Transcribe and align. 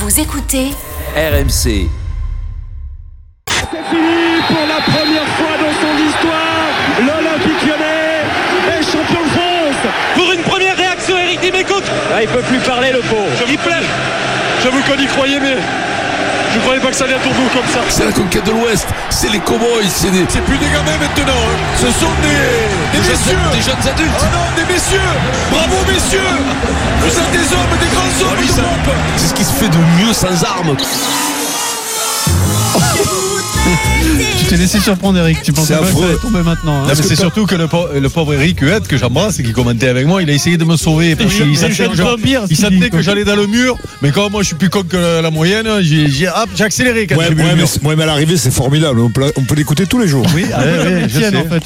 Vous 0.00 0.16
écoutez 0.18 0.72
RMC. 1.14 1.50
C'est 1.50 1.86
fini 3.90 4.40
pour 4.48 4.64
la 4.66 4.80
première 4.80 5.28
fois 5.36 5.54
dans 5.60 5.74
son 5.76 5.94
histoire. 6.08 6.72
L'Olympique 7.00 7.60
lyonnais 7.68 8.24
est 8.72 8.82
champion 8.82 9.20
de 9.22 9.28
France. 9.28 9.82
Pour 10.14 10.32
une 10.32 10.40
première 10.40 10.74
réaction, 10.74 11.18
Eric 11.18 11.40
Dimeco. 11.40 11.82
Ah, 12.14 12.22
il 12.22 12.28
peut 12.28 12.40
plus 12.40 12.60
parler 12.60 12.92
le 12.92 13.00
pauvre. 13.00 13.44
Il 13.46 13.58
plaît. 13.58 13.84
J'avoue 14.62 14.80
qu'on 14.84 14.96
y 14.98 15.06
croyait, 15.06 15.38
mais 15.38 15.58
je 16.54 16.58
croyais 16.60 16.80
pas 16.80 16.90
que 16.90 16.96
ça 16.96 17.04
allait 17.04 17.14
à 17.14 17.18
tourner 17.18 17.48
comme 17.52 17.68
ça. 17.72 17.80
C'est 17.88 18.04
la 18.04 18.12
conquête 18.12 18.44
de 18.44 18.52
l'Ouest, 18.52 18.86
c'est 19.10 19.30
les 19.30 19.40
cowboys, 19.40 19.86
c'est 19.88 20.10
des... 20.10 20.24
C'est 20.28 20.44
plus 20.44 20.58
des 20.58 20.66
gamins 20.68 20.98
maintenant, 21.00 21.32
hein. 21.32 21.56
ce 21.76 21.86
sont 21.86 22.12
des, 22.22 22.98
des, 22.98 23.04
des 23.04 23.10
messieurs. 23.10 23.36
Jeunes, 23.36 23.52
des 23.52 23.62
jeunes 23.62 23.88
adultes. 23.92 24.20
Oh 24.20 24.24
non, 24.32 24.46
des 24.56 24.72
messieurs. 24.72 25.10
Bravo 25.50 25.76
messieurs. 25.86 26.20
Vous 27.00 27.18
êtes 27.18 27.30
des 27.32 27.46
hommes, 27.54 27.74
des 27.80 27.90
grands 27.94 28.30
hommes 28.30 28.46
d'Europe. 28.46 28.96
C'est 29.16 29.28
ce 29.28 29.34
qui 29.34 29.44
se 29.44 29.52
fait 29.52 29.68
de 29.68 29.78
mieux 29.98 30.12
sans 30.12 30.44
armes. 30.44 30.76
T'es 34.50 34.56
laissé 34.56 34.80
surprendre 34.80 35.18
Eric, 35.18 35.42
tu 35.42 35.52
pensais 35.52 35.74
C'est 35.74 35.78
pas 35.78 35.80
que 35.80 35.86
ça 35.86 35.92
affreux. 35.92 36.08
allait 36.08 36.18
tomber 36.18 36.42
maintenant. 36.42 36.74
hein. 36.82 36.86
Non, 36.88 36.94
mais 36.96 37.02
c'est 37.02 37.14
surtout 37.16 37.46
que 37.46 37.54
le, 37.54 37.68
pauvre- 37.68 37.90
le 37.98 38.08
pauvre 38.08 38.34
Eric 38.34 38.58
Huette 38.60 38.88
que 38.88 38.96
j'embrasse 38.96 39.38
et 39.38 39.42
qui 39.44 39.52
commentait 39.52 39.88
avec 39.88 40.06
moi, 40.06 40.22
il 40.22 40.28
a 40.30 40.32
essayé 40.32 40.56
de 40.58 40.64
me 40.64 40.76
sauver 40.76 41.14
parce 41.14 41.32
qu'il 41.34 41.56
sentait 41.56 42.90
que 42.90 43.00
j'allais 43.00 43.24
dans 43.24 43.36
le 43.36 43.46
mur, 43.46 43.76
mais 44.02 44.10
comme 44.10 44.32
moi 44.32 44.42
je 44.42 44.48
suis 44.48 44.56
plus 44.56 44.68
con 44.68 44.82
que 44.82 44.96
la, 44.96 45.22
la 45.22 45.30
moyenne, 45.30 45.68
j'ai 45.82 46.26
accéléré 46.64 47.06
quand 47.06 47.16
Ouais, 47.16 47.28
ouais, 47.28 47.34
mais, 47.36 47.54
mur. 47.54 47.68
ouais, 47.84 47.96
mais 47.96 48.02
à 48.02 48.06
l'arrivée, 48.06 48.36
c'est 48.36 48.50
formidable. 48.50 49.00
On 49.00 49.10
peut, 49.10 49.54
l'écouter 49.54 49.86
tous 49.86 49.98
les 50.00 50.08
jours. 50.08 50.26
Oui, 50.34 50.44
ah, 50.52 50.60
Ouais, 50.64 51.06
je 51.08 51.20
sais. 51.20 51.36
en 51.36 51.44
fait. 51.44 51.64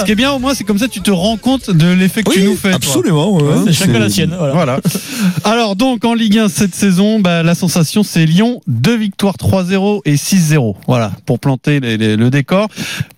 Ce 0.00 0.04
qui 0.04 0.12
est 0.12 0.16
bien 0.16 0.32
au 0.32 0.38
moins, 0.38 0.54
c'est 0.54 0.64
comme 0.64 0.78
ça 0.78 0.88
tu 0.88 1.00
te 1.00 1.10
rends 1.10 1.36
compte 1.38 1.70
de 1.70 1.92
l'effet 1.92 2.22
que 2.22 2.30
tu 2.32 2.42
nous 2.42 2.56
fais. 2.56 2.72
absolument. 2.72 3.38
C'est 3.66 3.72
chacun 3.72 3.98
la 3.98 4.10
sienne. 4.10 4.36
Voilà. 4.52 4.80
Alors 5.44 5.76
donc 5.76 6.04
en 6.04 6.14
Ligue 6.14 6.38
1 6.38 6.48
cette 6.48 6.74
saison, 6.74 7.20
bah, 7.20 7.42
la 7.42 7.54
sensation 7.54 8.02
c'est 8.02 8.26
Lyon, 8.26 8.60
deux 8.66 8.96
victoires 8.96 9.36
3-0 9.36 10.00
et 10.04 10.16
6-0. 10.16 10.74
Voilà 10.86 11.12
pour 11.24 11.38
planter 11.38 11.80
le 11.96 12.28
décor. 12.28 12.68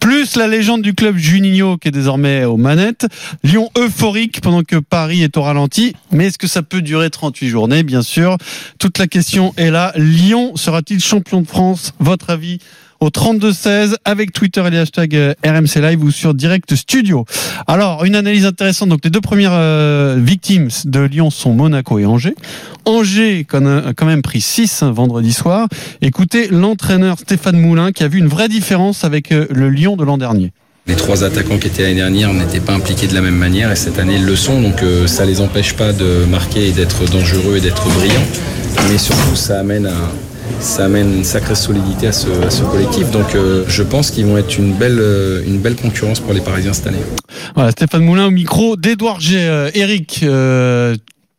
Plus 0.01 0.37
la 0.37 0.47
légende 0.47 0.83
du 0.83 0.95
club 0.95 1.17
Juninho 1.17 1.77
qui 1.77 1.89
est 1.89 1.93
désormais 1.93 2.45
aux 2.45 2.57
manettes. 2.57 3.07
Lyon 3.43 3.71
euphorique 3.77 4.41
pendant 4.41 4.63
que 4.63 4.77
Paris 4.77 5.23
est 5.23 5.37
au 5.37 5.43
ralenti. 5.43 5.95
Mais 6.13 6.27
est-ce 6.27 6.39
que 6.39 6.47
ça 6.47 6.63
peut 6.63 6.83
durer 6.83 7.11
38 7.11 7.49
journées? 7.49 7.83
Bien 7.83 8.03
sûr. 8.03 8.37
Toute 8.79 8.99
la 8.99 9.07
question 9.07 9.55
est 9.57 9.71
là. 9.71 9.93
Lyon 9.97 10.57
sera-t-il 10.57 11.01
champion 11.01 11.41
de 11.41 11.47
France? 11.47 11.93
Votre 11.99 12.31
avis 12.31 12.59
au 13.01 13.09
32-16 13.09 13.95
avec 14.05 14.33
Twitter 14.33 14.63
et 14.67 14.71
les 14.71 14.79
hashtags 14.79 15.15
euh, 15.15 15.35
RMC 15.45 15.81
Live 15.81 16.03
ou 16.03 16.11
sur 16.11 16.35
Direct 16.35 16.75
Studio. 16.75 17.25
Alors, 17.67 18.05
une 18.05 18.17
analyse 18.17 18.45
intéressante. 18.45 18.89
Donc, 18.89 19.01
les 19.05 19.11
deux 19.11 19.21
premières 19.21 19.53
euh, 19.53 20.17
victimes 20.19 20.69
de 20.85 21.01
Lyon 21.01 21.31
sont 21.31 21.53
Monaco 21.53 21.99
et 21.99 22.07
Angers. 22.07 22.35
Angers 22.85 23.47
a 23.53 23.93
quand 23.95 24.07
même 24.07 24.23
pris 24.23 24.41
6 24.41 24.83
vendredi 24.85 25.33
soir. 25.33 25.69
Écoutez 26.01 26.49
l'entraîneur 26.49 27.19
Stéphane 27.19 27.59
Moulin 27.59 27.93
qui 27.93 28.03
a 28.03 28.09
vu 28.09 28.19
une 28.19 28.29
vraie 28.29 28.49
différence 28.49 29.05
avec 29.05 29.31
euh, 29.33 29.47
le 29.51 29.71
Lyon 29.71 29.97
de 29.97 30.05
l'an 30.05 30.19
dernier. 30.19 30.53
Les 30.87 30.95
trois 30.97 31.23
attaquants 31.23 31.59
qui 31.59 31.67
étaient 31.67 31.83
l'année 31.83 31.97
dernière 31.97 32.33
n'étaient 32.33 32.61
pas 32.61 32.73
impliqués 32.73 33.07
de 33.07 33.15
la 33.15 33.21
même 33.21 33.37
manière 33.37 33.71
et 33.71 33.77
cette 33.77 33.99
année 33.99 34.17
ils 34.17 34.25
le 34.25 34.37
sont, 34.37 34.63
donc 34.63 34.77
ça 35.05 35.27
les 35.27 35.43
empêche 35.43 35.75
pas 35.75 35.93
de 35.93 36.25
marquer 36.31 36.69
et 36.69 36.73
d'être 36.73 37.05
dangereux 37.11 37.59
et 37.59 37.61
d'être 37.61 37.87
brillants. 37.91 38.25
Mais 38.89 38.97
surtout 38.97 39.37
ça 39.37 39.61
amène, 39.61 39.85
à- 39.85 40.11
ça 40.61 40.85
amène 40.85 41.15
une 41.15 41.25
sacrée 41.25 41.55
solidité 41.55 42.09
à 42.09 42.13
ce, 42.13 42.29
à 42.45 42.51
ce 42.51 42.63
collectif. 42.65 43.11
Donc 43.11 43.35
euh, 43.35 43.65
je 43.69 43.83
pense 43.83 44.11
qu'ils 44.11 44.27
vont 44.27 44.39
être 44.39 44.59
une 44.59 44.73
belle, 44.73 44.99
euh, 45.01 45.43
une 45.47 45.59
belle 45.59 45.77
concurrence 45.77 46.21
pour 46.21 46.33
les 46.33 46.41
Parisiens 46.41 46.73
cette 46.73 46.87
année. 46.89 46.99
Voilà, 47.55 47.71
Stéphane 47.71 48.03
Moulin 48.03 48.27
au 48.27 48.31
micro 48.31 48.77
d'Edouard 48.77 49.21
G. 49.21 49.37
Euh, 49.39 49.71
Eric, 49.75 50.21
euh, 50.23 50.97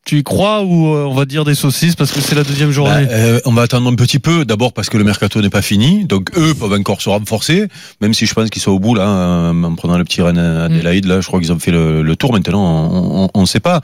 tu 0.10 0.18
y 0.18 0.24
crois 0.24 0.64
ou 0.64 0.88
euh, 0.96 1.04
on 1.06 1.14
va 1.14 1.26
dire 1.26 1.46
des 1.46 1.54
saucisses 1.54 1.96
parce 1.96 2.12
que 2.12 2.20
c'est 2.20 2.34
la 2.34 2.44
deuxième 2.44 2.70
Bah, 2.70 2.74
journée? 2.74 3.06
euh, 3.12 3.40
on 3.46 3.54
va 3.54 3.62
attendre 3.62 3.88
un 3.88 3.94
petit 3.94 4.18
peu, 4.18 4.44
d'abord 4.44 4.74
parce 4.74 4.90
que 4.90 4.98
le 4.98 5.04
mercato 5.04 5.40
n'est 5.40 5.52
pas 5.52 5.62
fini, 5.62 6.04
donc 6.06 6.32
eux 6.36 6.56
peuvent 6.56 6.74
encore 6.74 7.00
se 7.04 7.10
renforcer, 7.10 7.68
même 8.02 8.16
si 8.16 8.26
je 8.26 8.34
pense 8.34 8.50
qu'ils 8.50 8.62
sont 8.64 8.72
au 8.72 8.80
bout 8.80 8.96
là, 8.96 9.08
euh, 9.08 9.64
en 9.64 9.76
prenant 9.76 10.00
le 10.00 10.04
petit 10.04 10.24
Rennes 10.24 10.40
Adélaïde, 10.40 11.06
là, 11.06 11.22
je 11.22 11.28
crois 11.28 11.40
qu'ils 11.40 11.52
ont 11.54 11.60
fait 11.60 11.70
le, 11.70 12.02
le 12.02 12.16
tour. 12.16 12.34
Maintenant, 12.34 13.30
on 13.36 13.42
ne 13.42 13.46
sait 13.46 13.60
pas. 13.60 13.82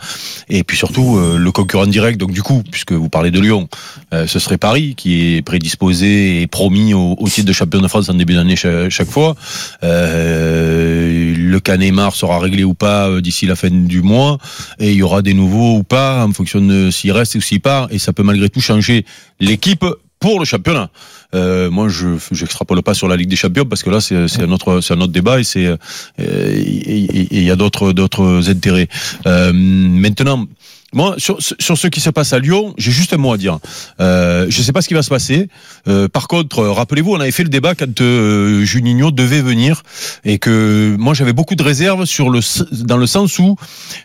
Et 0.50 0.64
puis 0.64 0.78
surtout 0.78 1.18
euh, 1.18 1.38
le 1.38 1.52
concurrent 1.52 1.86
direct. 1.86 2.20
Donc 2.20 2.32
du 2.32 2.42
coup, 2.42 2.64
puisque 2.72 2.94
vous 2.94 3.10
parlez 3.10 3.30
de 3.30 3.40
Lyon, 3.40 3.68
euh, 4.14 4.26
ce 4.26 4.40
serait 4.40 4.58
Paris 4.58 4.96
qui 4.98 5.36
est 5.36 5.42
prédisposé 5.44 6.42
et 6.42 6.48
promis 6.48 6.96
au, 6.96 7.16
au 7.20 7.30
titre 7.30 7.48
de 7.48 7.54
champion 7.54 7.82
de 7.82 7.88
France 7.88 8.10
en 8.10 8.16
début 8.16 8.34
d'année 8.34 8.56
chaque, 8.56 8.90
chaque 8.90 9.10
fois. 9.12 9.36
Le 9.84 11.58
Canemar 11.60 12.16
sera 12.16 12.40
réglé 12.40 12.64
ou 12.64 12.74
pas 12.74 13.22
d'ici 13.22 13.46
la 13.46 13.56
fin 13.56 13.70
du 13.70 14.02
mois, 14.02 14.38
et 14.80 14.92
il 14.92 14.98
y 14.98 15.04
aura 15.04 15.22
des 15.22 15.34
nouveaux 15.34 15.78
ou 15.78 15.84
pas 15.84 16.15
en 16.24 16.32
fonction 16.32 16.62
de 16.62 16.92
s'il 16.92 17.12
reste 17.12 17.36
ou 17.36 17.42
s'il 17.42 17.62
part, 17.62 17.88
et 17.92 18.00
ça 18.00 18.14
peut 18.14 18.24
malgré 18.24 18.50
tout 18.50 18.62
changer 18.62 19.06
l'équipe 19.40 19.86
pour 20.20 20.40
le 20.40 20.46
championnat. 20.46 20.90
Euh, 21.34 21.70
moi, 21.70 21.90
je 21.90 22.18
j'extrapole 22.32 22.82
pas 22.82 22.94
sur 22.94 23.08
la 23.08 23.16
Ligue 23.16 23.30
des 23.30 23.36
Champions 23.36 23.66
parce 23.66 23.84
que 23.84 23.90
là, 23.90 24.00
c'est 24.02 24.42
un 24.42 24.52
autre 24.52 24.82
c'est 24.82 24.94
un 24.94 25.02
autre 25.02 25.12
débat 25.12 25.40
et 25.40 25.44
c'est 25.44 25.66
euh, 25.68 25.78
il 26.18 27.44
y 27.44 27.52
a 27.52 27.56
d'autres 27.56 28.50
intérêts. 28.50 28.88
Euh, 29.26 29.52
maintenant. 29.54 30.48
Moi, 30.96 31.16
sur, 31.18 31.38
sur 31.40 31.78
ce 31.78 31.88
qui 31.88 32.00
se 32.00 32.10
passe 32.10 32.34
à 32.34 32.40
Lyon, 32.40 32.74
j'ai 32.78 32.92
juste 32.92 33.14
un 33.14 33.18
mot 33.18 33.34
à 33.34 33.38
dire. 33.38 33.60
Euh, 34.00 34.48
je 34.50 34.60
ne 34.60 34.64
sais 34.64 34.72
pas 34.72 34.82
ce 34.82 34.88
qui 34.88 34.94
va 34.94 35.04
se 35.04 35.10
passer. 35.10 35.50
Euh, 35.88 36.08
par 36.08 36.28
contre, 36.28 36.64
rappelez-vous, 36.64 37.12
on 37.12 37.20
avait 37.20 37.32
fait 37.32 37.44
le 37.44 37.50
débat 37.50 37.76
quand 37.76 38.02
euh, 38.02 38.64
Juninho 38.64 39.12
devait 39.12 39.42
venir 39.42 39.84
et 40.24 40.40
que 40.40 40.96
moi 40.98 41.14
j'avais 41.14 41.34
beaucoup 41.34 41.56
de 41.56 41.64
réserves 41.64 42.06
sur 42.06 42.30
le 42.30 42.40
dans 42.86 42.98
le 42.98 43.08
sens 43.08 43.38
où 43.40 43.58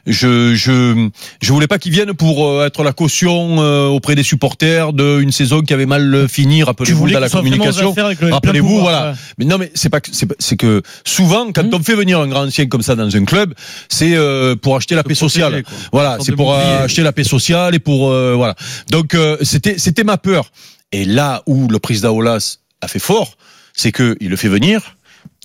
je 0.07 0.55
je 0.55 1.09
je 1.41 1.53
voulais 1.53 1.69
pas 1.69 1.79
qu'il 1.79 1.93
vienne 1.93 2.13
pour 2.13 2.47
euh, 2.47 2.67
être 2.67 2.83
la 2.83 2.93
caution 2.93 3.63
euh, 3.63 3.87
auprès 3.87 4.17
des 4.17 4.23
supporters 4.25 4.93
d'une 4.93 5.33
saison 5.33 5.63
qui 5.63 5.73
avait 5.73 5.87
mal 5.87 6.27
fini. 6.29 6.63
Rappelez-vous 6.63 7.09
dans 7.11 7.21
la 7.21 7.29
communication. 7.29 7.95
Rappelez-vous, 8.21 8.81
voilà. 8.81 9.15
Mais 9.39 9.45
non, 9.45 9.59
mais 9.59 9.71
c'est 9.75 9.91
pas 9.91 10.01
que 10.01 10.11
c'est 10.13 10.57
que 10.57 10.83
souvent 11.05 11.53
quand 11.53 11.73
on 11.73 11.83
fait 11.83 11.95
venir 11.95 12.19
un 12.19 12.27
grand 12.27 12.47
ancien 12.47 12.67
comme 12.67 12.83
ça 12.83 12.97
dans 12.97 13.15
un 13.15 13.25
club, 13.25 13.55
c'est 13.89 14.15
euh, 14.15 14.57
pour 14.57 14.77
acheter 14.77 14.95
la 14.95 15.05
paix 15.05 15.15
sociale. 15.15 15.63
Voilà, 15.93 16.19
c'est 16.21 16.35
pour 16.35 16.53
euh, 16.55 16.80
acheter 16.85 17.03
la 17.03 17.13
paix 17.13 17.25
sociale 17.25 17.75
et 17.75 17.79
pour 17.79 18.11
euh, 18.11 18.35
voilà. 18.35 18.55
Donc 18.91 19.15
euh, 19.15 19.37
c'était 19.43 19.79
c'était 19.79 20.05
ma 20.05 20.19
peur. 20.19 20.51
Et 20.93 21.05
là 21.05 21.43
où 21.47 21.69
le 21.69 21.79
président 21.79 22.11
Olas 22.15 22.59
a 22.81 22.89
fait 22.89 22.99
fort, 22.99 23.37
c'est 23.75 23.93
que 23.93 24.17
il 24.21 24.29
le 24.31 24.37
fait 24.37 24.49
venir, 24.49 24.97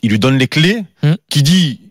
il 0.04 0.10
lui 0.12 0.20
donne 0.20 0.38
les 0.38 0.48
clés, 0.48 0.84
Hum. 1.04 1.16
qui 1.30 1.44
dit 1.44 1.82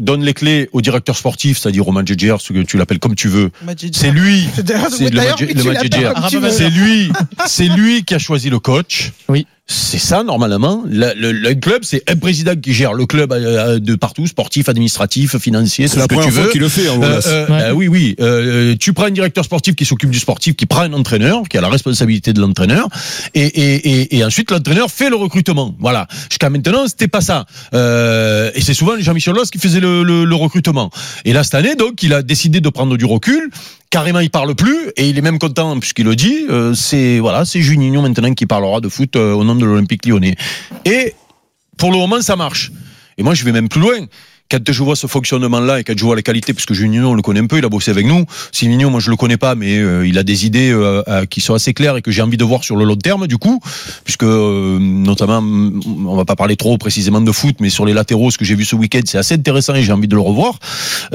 donne 0.00 0.24
les 0.24 0.34
clés 0.34 0.68
au 0.72 0.80
directeur 0.80 1.16
sportif, 1.16 1.56
c'est-à-dire 1.58 1.84
Roman 1.84 2.04
Djedjer, 2.04 2.36
ce 2.40 2.52
que 2.52 2.60
tu 2.62 2.76
l'appelles 2.76 2.98
comme 2.98 3.14
tu 3.14 3.28
veux. 3.28 3.52
C'est 3.92 4.10
lui, 4.10 4.42
c'est 4.56 5.08
le, 5.10 5.20
le 5.20 5.36
tu 5.36 5.64
Madjedjer. 5.68 6.02
l'appelles 6.02 6.14
comme 6.14 6.28
tu 6.30 6.38
veux. 6.38 6.50
C'est 6.50 6.70
lui, 6.70 7.12
c'est 7.46 7.68
lui 7.68 8.04
qui 8.04 8.14
a 8.14 8.18
choisi 8.18 8.50
le 8.50 8.58
coach. 8.58 9.12
Oui. 9.28 9.46
C'est 9.66 9.98
ça 9.98 10.22
normalement. 10.24 10.82
Le, 10.86 11.12
le- 11.16 11.32
le 11.32 11.54
club, 11.54 11.84
c'est 11.84 12.02
un 12.10 12.16
président 12.16 12.54
qui 12.54 12.74
gère 12.74 12.92
le 12.92 13.06
club 13.06 13.32
euh, 13.32 13.78
de 13.78 13.94
partout, 13.94 14.26
sportif, 14.26 14.68
administratif, 14.68 15.38
financier, 15.38 15.88
C'est 15.88 15.94
tout 15.94 16.00
la 16.00 16.04
ce 16.04 16.08
que 16.08 16.24
tu 16.26 16.30
veux. 16.30 16.50
qu'il 16.50 16.60
le 16.60 16.68
fait. 16.68 16.86
hein, 16.86 17.00
Euh, 17.02 17.20
euh, 17.26 17.46
Ouais. 17.46 17.62
euh, 17.62 17.72
oui, 17.72 17.88
oui. 17.88 18.14
Euh, 18.20 18.74
tu 18.78 18.92
prends 18.92 19.06
un 19.06 19.10
directeur 19.10 19.42
sportif 19.42 19.74
qui 19.74 19.86
s'occupe 19.86 20.10
du 20.10 20.18
sportif, 20.18 20.54
qui 20.54 20.66
prend 20.66 20.82
un 20.82 20.92
entraîneur, 20.92 21.44
qui 21.48 21.56
a 21.56 21.62
la 21.62 21.68
responsabilité 21.70 22.34
de 22.34 22.42
l'entraîneur, 22.42 22.88
et, 23.34 23.40
et, 23.46 24.00
et, 24.02 24.16
et 24.18 24.24
ensuite 24.24 24.50
l'entraîneur 24.50 24.90
fait 24.90 25.08
le 25.08 25.16
recrutement. 25.16 25.74
Voilà. 25.80 26.08
Jusqu'à 26.28 26.50
maintenant, 26.50 26.86
c'était 26.86 27.08
pas 27.08 27.22
ça. 27.22 27.46
Euh, 27.72 28.50
et 28.54 28.60
c'est 28.60 28.74
souvent 28.74 28.92
Jean-Michel 28.98 29.32
Loss 29.34 29.50
qui 29.50 29.58
faisait 29.58 29.80
le, 29.80 30.02
le, 30.02 30.26
le 30.26 30.34
recrutement. 30.34 30.90
Et 31.24 31.32
là, 31.32 31.42
cette 31.42 31.54
année, 31.54 31.74
donc, 31.74 32.02
il 32.02 32.12
a 32.12 32.22
décidé 32.22 32.60
de 32.60 32.68
prendre 32.68 32.98
du 32.98 33.06
recul. 33.06 33.48
Carrément, 33.94 34.18
il 34.18 34.28
parle 34.28 34.56
plus 34.56 34.90
et 34.96 35.08
il 35.08 35.16
est 35.18 35.22
même 35.22 35.38
content 35.38 35.78
puisqu'il 35.78 36.04
le 36.04 36.16
dit. 36.16 36.46
Euh, 36.50 36.74
c'est 36.74 37.20
voilà, 37.20 37.44
c'est 37.44 37.60
maintenant 38.02 38.34
qui 38.34 38.44
parlera 38.44 38.80
de 38.80 38.88
foot 38.88 39.14
euh, 39.14 39.34
au 39.34 39.44
nom 39.44 39.54
de 39.54 39.64
l'Olympique 39.64 40.04
Lyonnais. 40.04 40.34
Et 40.84 41.14
pour 41.78 41.92
le 41.92 41.98
moment, 41.98 42.20
ça 42.20 42.34
marche. 42.34 42.72
Et 43.18 43.22
moi, 43.22 43.34
je 43.34 43.44
vais 43.44 43.52
même 43.52 43.68
plus 43.68 43.80
loin. 43.80 44.00
Quand 44.50 44.60
je 44.70 44.82
vois 44.82 44.94
ce 44.94 45.06
fonctionnement-là 45.06 45.80
et 45.80 45.84
quand 45.84 45.94
je 45.96 46.04
vois 46.04 46.16
les 46.16 46.22
qualités, 46.22 46.52
puisque 46.52 46.74
Juninho, 46.74 47.08
on 47.08 47.14
le 47.14 47.22
connaît 47.22 47.40
un 47.40 47.46
peu, 47.46 47.56
il 47.58 47.64
a 47.64 47.70
bossé 47.70 47.90
avec 47.90 48.06
nous. 48.06 48.26
Siminho, 48.52 48.90
moi, 48.90 49.00
je 49.00 49.10
le 49.10 49.16
connais 49.16 49.38
pas, 49.38 49.54
mais 49.54 49.78
euh, 49.78 50.06
il 50.06 50.18
a 50.18 50.22
des 50.22 50.44
idées 50.44 50.70
euh, 50.70 51.02
euh, 51.08 51.24
qui 51.24 51.40
sont 51.40 51.54
assez 51.54 51.72
claires 51.72 51.96
et 51.96 52.02
que 52.02 52.10
j'ai 52.10 52.20
envie 52.20 52.36
de 52.36 52.44
voir 52.44 52.62
sur 52.62 52.76
le 52.76 52.84
long 52.84 52.94
terme, 52.94 53.26
du 53.26 53.38
coup, 53.38 53.58
puisque 54.04 54.22
euh, 54.22 54.78
notamment, 54.78 55.40
mm, 55.40 56.06
on 56.06 56.14
va 56.14 56.26
pas 56.26 56.36
parler 56.36 56.56
trop 56.56 56.76
précisément 56.76 57.22
de 57.22 57.32
foot, 57.32 57.56
mais 57.60 57.70
sur 57.70 57.86
les 57.86 57.94
latéraux, 57.94 58.30
ce 58.30 58.36
que 58.36 58.44
j'ai 58.44 58.54
vu 58.54 58.66
ce 58.66 58.76
week-end, 58.76 59.00
c'est 59.06 59.16
assez 59.16 59.34
intéressant 59.34 59.74
et 59.76 59.82
j'ai 59.82 59.92
envie 59.92 60.08
de 60.08 60.14
le 60.14 60.20
revoir. 60.20 60.58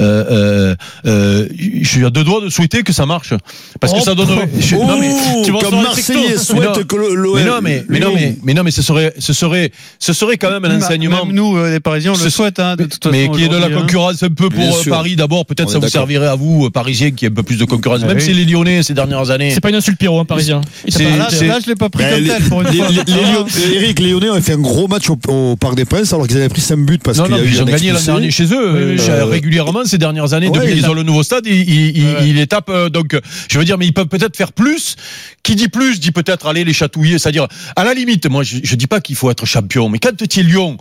Euh, 0.00 0.24
euh, 0.30 0.74
euh, 1.06 1.48
je 1.56 1.88
suis 1.88 2.04
à 2.04 2.10
deux 2.10 2.24
doigts 2.24 2.40
de 2.42 2.48
souhaiter 2.48 2.82
que 2.82 2.92
ça 2.92 3.06
marche, 3.06 3.32
parce 3.80 3.92
que 3.92 3.98
Oh, 4.00 4.04
ça 4.04 4.14
donnerait. 4.16 4.50
je- 4.58 4.74
Oh, 4.74 4.84
non, 4.86 4.98
mais- 4.98 5.14
tu 5.44 5.52
vas 5.52 5.60
comme 5.60 5.82
Marseillais. 5.82 6.30
Mais 6.32 6.36
souhaite 6.36 6.84
que 6.84 6.96
l'OL. 6.96 7.36
mais 7.36 7.44
non, 7.44 7.58
mais, 7.62 7.84
mais 7.88 8.00
non, 8.00 8.12
mais, 8.12 8.36
mais 8.42 8.54
non, 8.54 8.64
mais 8.64 8.70
ce 8.72 8.82
serait, 8.82 9.14
ce 9.20 9.32
serait, 9.32 9.70
ce 10.00 10.12
serait 10.12 10.36
quand 10.36 10.50
même 10.50 10.64
un 10.64 10.76
enseignement. 10.76 11.24
Même 11.26 11.34
nous, 11.34 11.56
euh, 11.56 11.70
les 11.70 11.80
Parisiens, 11.80 12.12
on 12.18 12.22
le 12.24 12.28
souhaite, 12.28 12.58
hein, 12.58 12.74
de 12.76 12.84
toute 12.84 13.02
façon. 13.04 13.19
Mais 13.28 13.36
qui 13.36 13.44
est 13.44 13.48
de 13.48 13.56
la 13.56 13.66
hein. 13.66 13.70
concurrence 13.80 14.22
un 14.22 14.28
peu 14.28 14.48
pour 14.48 14.62
euh. 14.78 14.82
Paris 14.88 15.16
d'abord. 15.16 15.46
Peut-être 15.46 15.70
ça 15.70 15.78
vous 15.78 15.88
servirait 15.88 16.26
à 16.26 16.34
vous, 16.34 16.66
euh, 16.66 16.70
Parisiens, 16.70 17.10
qui 17.10 17.24
est 17.24 17.28
un 17.28 17.34
peu 17.34 17.42
plus 17.42 17.56
de 17.58 17.64
concurrence. 17.64 18.00
Ah 18.02 18.06
Même 18.06 18.20
si 18.20 18.32
les 18.32 18.44
Lyonnais 18.44 18.82
ces 18.82 18.94
dernières 18.94 19.30
années. 19.30 19.50
C'est 19.52 19.60
pas 19.60 19.70
une 19.70 19.76
insulte 19.76 19.98
Pierrot, 19.98 20.20
hein, 20.20 20.24
parisien. 20.24 20.60
C'est- 20.88 21.04
Là, 21.16 21.28
c'est- 21.30 21.46
là, 21.46 21.58
je 21.62 21.68
l'ai 21.68 21.74
pas 21.74 21.88
pris 21.90 22.04
comme 22.04 22.20
les- 22.22 22.28
tel 22.28 22.42
pour 22.44 22.62
une 22.62 22.68
les- 22.68 22.76
fois. 22.78 22.88
les- 22.88 22.94
les 23.14 23.24
Lyon- 23.30 23.46
Eric 23.74 23.98
Léonais 24.00 24.30
ont 24.30 24.40
fait 24.40 24.52
un 24.54 24.58
gros 24.58 24.88
match 24.88 25.08
au, 25.10 25.56
Parc 25.56 25.74
des 25.74 25.84
Princes 25.84 26.12
alors 26.12 26.26
qu'ils 26.26 26.36
avaient 26.36 26.48
pris 26.48 26.60
5 26.60 26.78
buts 26.78 26.98
parce 27.02 27.20
qu'il 27.20 27.30
y 27.34 27.38
a 27.38 27.42
eu 27.42 27.48
ils 27.48 27.62
ont 27.62 27.64
gagné 27.64 27.92
l'an 27.92 28.00
dernier 28.02 28.30
chez 28.30 28.44
eux 28.44 28.96
euh, 28.98 29.24
régulièrement 29.24 29.84
ces 29.84 29.98
dernières 29.98 30.32
années. 30.32 30.50
depuis 30.50 30.68
il 30.70 30.74
qu'ils 30.76 30.84
a- 30.86 30.90
ont 30.90 30.94
le 30.94 31.02
nouveau 31.02 31.22
stade, 31.22 31.46
ils, 31.46 32.34
les 32.34 32.46
tapent. 32.46 32.72
Donc, 32.92 33.18
je 33.50 33.58
veux 33.58 33.64
dire, 33.64 33.78
mais 33.78 33.86
ils 33.86 33.92
peuvent 33.92 34.08
peut-être 34.08 34.36
faire 34.36 34.52
plus. 34.52 34.96
Qui 35.42 35.56
dit 35.56 35.68
plus 35.68 36.00
dit 36.00 36.10
peut-être 36.10 36.46
aller 36.46 36.64
les 36.64 36.72
chatouiller. 36.74 37.18
C'est-à-dire, 37.18 37.46
à 37.74 37.84
la 37.84 37.94
limite, 37.94 38.28
moi, 38.28 38.42
je, 38.42 38.58
je 38.62 38.74
dis 38.76 38.86
pas 38.86 39.00
qu'il 39.00 39.16
faut 39.16 39.30
être 39.30 39.46
champion, 39.46 39.88
mais 39.88 39.98
quand 39.98 40.10
tu 40.16 40.40
es 40.40 40.42
Lyon, 40.42 40.76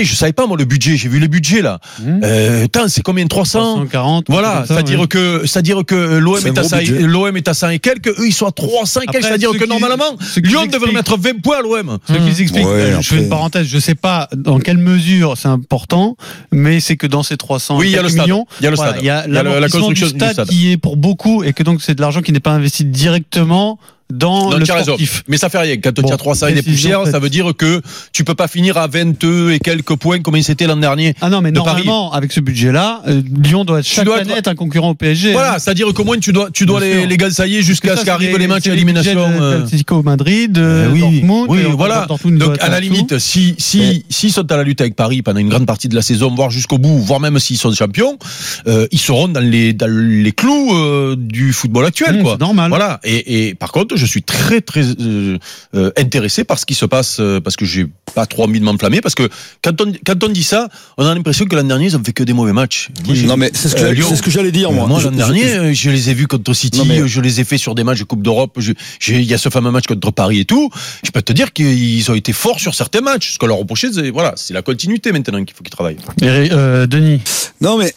je 0.00 0.14
savais 0.14 0.32
pas 0.32 0.46
moi 0.46 0.56
le 0.56 0.64
budget. 0.64 0.96
J'ai 0.96 1.08
vu 1.08 1.18
les 1.18 1.28
budgets 1.28 1.62
là. 1.62 1.80
Mmh. 2.00 2.20
Euh, 2.24 2.66
c'est 2.88 3.02
combien 3.02 3.26
300 3.26 3.60
340. 3.74 4.26
Voilà, 4.28 4.64
c'est-à-dire 4.66 5.00
ouais. 5.00 5.06
que 5.06 5.42
c'est-à-dire 5.46 5.84
que 5.86 5.94
l'OM 6.18 6.38
C'est 6.40 6.48
un 6.48 6.54
est 6.54 6.58
à 6.58 6.62
gros 6.62 6.68
100 6.70 6.76
budget. 6.78 6.98
l'OM 7.02 7.36
est 7.36 7.48
à 7.48 7.54
100 7.54 7.68
et 7.70 7.78
quelques, 7.78 8.08
eux 8.08 8.26
ils 8.26 8.32
sont 8.32 8.46
à 8.46 8.52
300 8.52 9.00
et 9.02 9.06
quelques, 9.06 9.24
c'est-à-dire 9.24 9.50
que 9.52 9.58
qui- 9.64 9.68
normalement 9.68 10.04
Lyon 10.36 10.62
expliquent- 10.62 10.72
devrait 10.72 10.92
mettre 10.92 11.16
20 11.18 11.40
points 11.42 11.58
à 11.58 11.62
l'OM. 11.62 11.98
Ce 12.08 12.12
qui 12.14 12.34
s'explique, 12.34 12.64
Ouais, 12.66 12.72
euh, 12.72 13.00
je 13.00 13.08
fais 13.08 13.22
une 13.22 13.28
parenthèse, 13.28 13.66
je 13.66 13.78
sais 13.78 13.94
pas 13.94 14.28
dans 14.34 14.58
quelle 14.58 14.78
mesure 14.78 15.34
c'est 15.36 15.48
important, 15.48 16.16
mais 16.52 16.80
c'est 16.80 16.96
que 16.96 17.06
dans 17.06 17.22
ces 17.22 17.36
300 17.36 17.78
Oui, 17.78 17.86
il 17.88 17.92
y 17.92 17.94
a 17.94 17.98
le 17.98 18.02
quelques 18.08 18.12
stade. 18.14 18.26
millions, 18.26 18.46
Il 18.60 18.64
y 18.64 18.66
a 18.66 18.70
le 18.70 18.76
stade. 18.76 18.96
il 19.00 19.04
y 19.06 19.10
a 19.10 19.26
la 19.26 19.42
l'amortissement 19.42 19.80
construction 19.86 20.16
du 20.18 20.32
stade. 20.32 20.48
qui 20.48 20.72
est 20.72 20.76
pour 20.76 20.96
beaucoup 20.96 21.42
et 21.44 21.52
que 21.52 21.62
donc 21.62 21.80
c'est 21.82 21.94
de 21.94 22.00
l'argent 22.00 22.22
qui 22.22 22.32
n'est 22.32 22.40
pas 22.40 22.52
investi 22.52 22.84
directement 22.84 23.78
dans 24.18 24.56
le 24.56 24.64
sportif. 24.64 25.22
Mais 25.28 25.36
ça 25.36 25.48
fait 25.48 25.58
rien. 25.58 25.76
Quand 25.76 25.92
tu 25.92 26.02
Bon, 26.02 26.10
as 26.12 26.16
300 26.16 26.48
et 26.48 26.52
des 26.54 26.62
poussières, 26.62 27.06
ça 27.06 27.18
veut 27.18 27.30
dire 27.30 27.52
que 27.56 27.80
tu 28.12 28.24
peux 28.24 28.34
pas 28.34 28.48
finir 28.48 28.76
à 28.76 28.86
22 28.86 29.52
et 29.52 29.58
quelques 29.58 29.96
points 29.96 30.20
comme 30.20 30.36
il 30.36 30.44
c'était 30.44 30.66
l'an 30.66 30.76
dernier. 30.76 31.14
Ah 31.20 31.30
non, 31.30 31.40
mais 31.40 31.50
de 31.50 31.56
normalement, 31.56 32.12
avec 32.12 32.32
ce 32.32 32.40
budget-là, 32.40 33.02
euh, 33.08 33.22
Lyon 33.42 33.64
doit 33.64 33.80
être 33.80 33.86
chaque 33.86 34.04
dois 34.04 34.20
être- 34.20 34.48
un 34.48 34.54
concurrent 34.54 34.90
au 34.90 34.94
PSG. 34.94 35.32
Voilà, 35.32 35.58
c'est-à-dire 35.58 35.86
qu'au 35.94 36.04
moins 36.04 36.18
tu 36.18 36.32
dois, 36.32 36.48
tu 36.52 36.66
dois 36.66 36.80
les, 36.80 37.06
les 37.06 37.16
jusqu'à 37.62 37.96
ce 37.96 38.04
qu'arrivent 38.04 38.36
les 38.38 38.46
matchs 38.46 38.66
à 38.66 38.72
élimination. 38.72 39.18
euh. 39.18 39.64
Atlético 39.64 40.02
Madrid, 40.02 40.56
euh, 40.58 40.88
Eh 40.88 40.92
oui, 40.92 41.00
Dortmund, 41.00 41.46
oui, 41.48 41.60
voilà. 41.76 42.06
Dortmund 42.06 42.38
Donc 42.38 42.56
à 42.60 42.68
la 42.68 42.80
limite, 42.80 43.18
si 43.18 43.54
si 43.58 44.04
s'ils 44.10 44.32
sont 44.32 44.50
à 44.52 44.56
la 44.56 44.62
lutte 44.64 44.80
avec 44.80 44.94
Paris 44.96 45.22
pendant 45.22 45.40
une 45.40 45.48
grande 45.48 45.66
partie 45.66 45.88
de 45.88 45.94
la 45.94 46.02
saison, 46.02 46.34
voire 46.34 46.50
jusqu'au 46.50 46.78
bout, 46.78 46.98
voire 46.98 47.20
même 47.20 47.38
s'ils 47.38 47.56
sont 47.58 47.72
champions, 47.72 48.18
euh, 48.66 48.86
ils 48.90 48.98
seront 48.98 49.28
dans 49.28 49.40
les 49.40 49.72
dans 49.72 49.90
les 49.90 50.32
clous 50.32 50.74
euh, 50.74 51.16
du 51.18 51.52
football 51.52 51.86
actuel, 51.86 52.18
Mmh, 52.18 52.22
quoi. 52.22 52.32
c'est 52.38 52.40
normal. 52.44 52.68
Voilà. 52.68 53.00
Et, 53.04 53.48
et 53.48 53.54
par 53.54 53.72
contre, 53.72 53.96
je 53.96 54.03
suis 54.06 54.22
très 54.22 54.60
très 54.60 54.82
euh, 55.00 55.38
euh, 55.74 55.90
intéressé 55.96 56.44
par 56.44 56.58
ce 56.58 56.66
qui 56.66 56.74
se 56.74 56.86
passe 56.86 57.18
euh, 57.20 57.40
parce 57.40 57.56
que 57.56 57.64
j'ai 57.64 57.86
pas 58.14 58.26
trop 58.26 58.44
envie 58.44 58.60
de 58.60 58.64
m'enflammer 58.64 59.00
parce 59.00 59.14
que 59.14 59.28
quand 59.62 59.80
on 59.80 59.92
quand 60.06 60.22
on 60.24 60.28
dit 60.28 60.42
ça, 60.44 60.68
on 60.98 61.06
a 61.06 61.14
l'impression 61.14 61.44
que 61.46 61.56
l'an 61.56 61.64
dernier 61.64 61.86
ils 61.86 61.96
ont 61.96 62.02
fait 62.04 62.12
que 62.12 62.22
des 62.22 62.32
mauvais 62.32 62.52
matchs. 62.52 62.88
Non 63.26 63.36
mais 63.36 63.50
c'est 63.54 63.68
ce 63.68 63.74
que, 63.74 63.80
Euh, 63.80 63.82
j'allais- 63.84 63.94
Lyon. 63.96 64.06
c'est 64.10 64.16
ce 64.16 64.22
que 64.22 64.30
j'allais 64.30 64.52
dire 64.52 64.70
moi. 64.72 64.86
Moi, 64.86 65.00
Je- 65.00 65.06
l'an 65.06 65.12
je- 65.12 65.16
dernier, 65.16 65.48
je- 65.48 65.72
je 65.72 65.90
les 65.90 66.10
ai 66.10 66.14
vus 66.14 66.26
contre 66.26 66.52
City, 66.54 66.78
Non, 66.78 66.84
mais- 66.84 67.06
je 67.08 67.20
les 67.20 67.40
ai 67.40 67.44
fait 67.44 67.58
sur 67.58 67.74
des 67.74 67.84
matchs 67.84 67.98
de 68.00 68.04
Coupe 68.04 68.22
d'Europe. 68.22 68.56
je- 68.58 68.72
Il 69.08 69.22
y 69.22 69.34
a 69.34 69.38
ce 69.38 69.48
fameux 69.48 69.70
match 69.70 69.86
contre 69.86 70.10
Paris 70.10 70.40
et 70.40 70.44
tout. 70.44 70.70
Je 71.04 71.10
peux 71.10 71.22
te 71.22 71.32
dire 71.32 71.52
qu'ils 71.52 72.10
ont 72.10 72.14
été 72.14 72.32
forts 72.32 72.60
sur 72.60 72.74
certains 72.74 73.00
matchs. 73.00 73.32
Ce 73.34 73.38
qu'on 73.38 73.46
leur 73.46 73.58
reprochait, 73.58 73.88
c'est 73.92 74.10
voilà, 74.10 74.34
c'est 74.36 74.54
la 74.54 74.62
continuité 74.62 75.12
maintenant 75.12 75.42
qu'il 75.44 75.54
faut 75.56 75.62
qu'ils 75.62 75.70
travaillent. 75.72 75.96
Et, 76.22 76.26
euh, 76.52 76.86
Denis, 76.86 77.20
Non 77.60 77.78
mais 77.78 77.94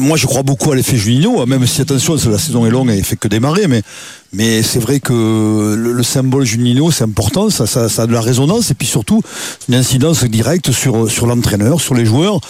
moi 0.00 0.16
je 0.16 0.26
crois 0.26 0.42
beaucoup 0.42 0.72
à 0.72 0.76
l'effet 0.76 0.96
Juninho, 0.96 1.44
même 1.46 1.66
si 1.66 1.80
attention 1.80 2.16
la 2.30 2.38
saison 2.38 2.66
est 2.66 2.70
longue 2.70 2.90
et 2.90 2.96
il 2.96 3.04
fait 3.04 3.16
que 3.16 3.28
démarrer, 3.28 3.66
mais 3.68 3.82
mais 4.32 4.62
c'est 4.62 4.78
vrai 4.78 5.00
que 5.00 5.74
le, 5.76 5.92
le 5.92 6.02
symbole 6.02 6.44
Juninho 6.44 6.90
c'est 6.90 7.04
important, 7.04 7.50
ça, 7.50 7.64
a 7.84 8.06
de 8.06 8.12
la 8.12 8.20
résonance 8.20 8.70
et 8.70 8.74
puis 8.74 8.86
surtout 8.86 9.22
une 9.68 9.74
incidence 9.74 10.24
directe 10.24 10.72
sur 10.72 11.26
l'entraîneur, 11.26 11.80
sur 11.80 11.94
les 11.94 12.04
joueurs. 12.04 12.40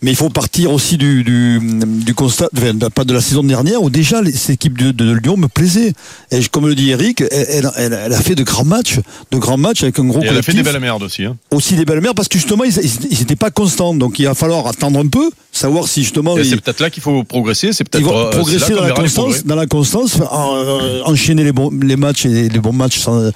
Mais 0.00 0.12
il 0.12 0.16
faut 0.16 0.28
partir 0.28 0.70
aussi 0.72 0.96
du, 0.96 1.24
du, 1.24 1.58
du 1.84 2.14
constat, 2.14 2.48
enfin, 2.56 2.72
pas 2.94 3.02
de 3.02 3.12
la 3.12 3.20
saison 3.20 3.42
dernière, 3.42 3.82
où 3.82 3.90
déjà 3.90 4.22
les- 4.22 4.30
cette 4.30 4.50
équipe 4.50 4.78
de, 4.78 4.92
de 4.92 5.12
Lyon 5.12 5.36
me 5.36 5.48
plaisait. 5.48 5.92
Et 6.30 6.40
je- 6.40 6.48
comme 6.50 6.68
le 6.68 6.76
dit 6.76 6.90
Eric, 6.90 7.20
elle, 7.32 7.68
elle, 7.76 7.92
a 8.12 8.20
fait 8.20 8.36
de 8.36 8.44
grands 8.44 8.64
matchs, 8.64 9.00
de 9.32 9.38
grands 9.38 9.56
matchs 9.56 9.82
avec 9.82 9.98
un 9.98 10.04
gros 10.04 10.20
Et 10.22 10.26
elle 10.26 10.28
a 10.28 10.42
fait 10.42 10.52
collectif 10.52 10.62
des 10.64 10.70
belles 10.72 10.80
merdes 10.80 11.02
aussi. 11.02 11.24
Hein. 11.24 11.36
aussi 11.50 11.74
des 11.74 11.84
belles 11.84 12.00
mers 12.00 12.14
parce 12.14 12.28
que 12.28 12.38
justement 12.38 12.62
ils 12.62 12.72
n'étaient 13.18 13.34
pas 13.34 13.50
constants 13.50 13.92
donc 13.92 14.20
il 14.20 14.26
va 14.26 14.34
falloir 14.34 14.68
attendre 14.68 15.00
un 15.00 15.08
peu 15.08 15.30
savoir 15.50 15.88
si 15.88 16.02
justement 16.04 16.36
C'est 16.44 16.60
peut-être 16.60 16.80
là 16.80 16.90
qu'il 16.90 17.02
faut 17.02 17.24
progresser. 17.24 17.72
C'est 17.72 17.82
peut-être 17.82 18.04
euh, 18.26 18.30
progresser 18.30 18.74
dans 18.74 18.82
la 18.82 18.90
constance 19.02 19.44
dans 19.46 19.56
la 19.56 19.66
constance 19.66 20.18
en- 20.30 20.54
euh, 20.54 21.02
enchaîner 21.06 21.42
les 21.42 21.52
bons 21.52 21.70
les 21.82 21.96
matchs 21.96 22.24
et 22.26 22.48
les 22.48 22.60
bons 22.60 22.72
matchs 22.72 23.00
sans- 23.00 23.32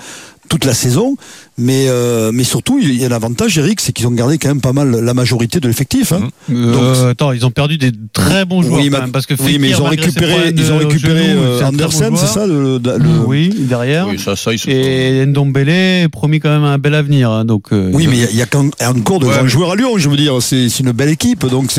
toute 0.49 0.65
la 0.65 0.75
saison 0.75 1.17
mais 1.59 1.87
euh, 1.89 2.31
mais 2.33 2.45
surtout 2.45 2.79
il 2.81 2.97
y 2.97 3.05
a 3.05 3.09
l'avantage 3.11 3.59
Eric 3.59 3.81
c'est 3.81 3.93
qu'ils 3.93 4.07
ont 4.07 4.11
gardé 4.13 4.39
quand 4.39 4.49
même 4.49 4.61
pas 4.63 4.73
mal 4.73 4.91
la 4.91 5.15
majorité 5.15 5.61
de 5.61 5.69
l'effectif 5.69 6.13
hein. 6.13 6.29
euh, 6.51 7.11
attends, 7.11 7.33
ils 7.33 7.45
ont 7.45 7.51
perdu 7.51 7.77
des 7.77 7.93
très 8.13 8.45
bons 8.47 8.63
joueurs 8.63 8.81
Oui, 8.81 8.89
quand 8.89 8.97
mais- 8.97 9.01
même, 9.03 9.13
parce 9.13 9.27
que 9.27 9.35
oui 9.43 9.59
mais 9.61 9.69
ils 9.71 9.81
ont 9.83 9.85
récupéré 9.85 10.53
ils 10.57 10.73
ont 10.73 10.79
récupéré 10.79 11.29
genou, 11.29 11.43
euh, 11.43 11.61
bon 11.61 11.67
Andersen 11.67 12.17
c'est 12.17 12.27
ça 12.27 12.47
le, 12.47 12.79
le- 12.79 12.99
le- 12.99 13.19
Oui, 13.27 13.51
derrière. 13.59 14.09
Oui, 14.09 14.19
ça, 14.19 14.35
ça, 14.37 14.53
ils 14.53 14.59
sont- 14.59 14.71
Et 14.71 15.25
Ndombele 15.27 16.09
promis 16.11 16.41
quand 16.41 16.51
même 16.51 16.65
un 16.65 16.79
bel 16.79 16.95
avenir. 16.95 17.31
hein, 17.31 17.45
donc, 17.45 17.73
euh, 17.73 17.91
Oui, 17.93 18.07
mais 18.09 18.17
il 18.31 18.37
y 18.37 18.43
a- 18.43 18.89
encore 18.91 19.19
de 19.21 19.27
Ouais, 19.27 19.35
grands 19.37 19.47
joueurs 19.47 19.73
à 19.73 19.77
Lyon. 19.77 19.97
Je 19.99 20.09
veux 20.09 20.17
dire, 20.17 20.41
c'est 20.43 20.67
une 20.81 20.93
belle 20.93 21.09
équipe. 21.11 21.47
Donc, 21.47 21.73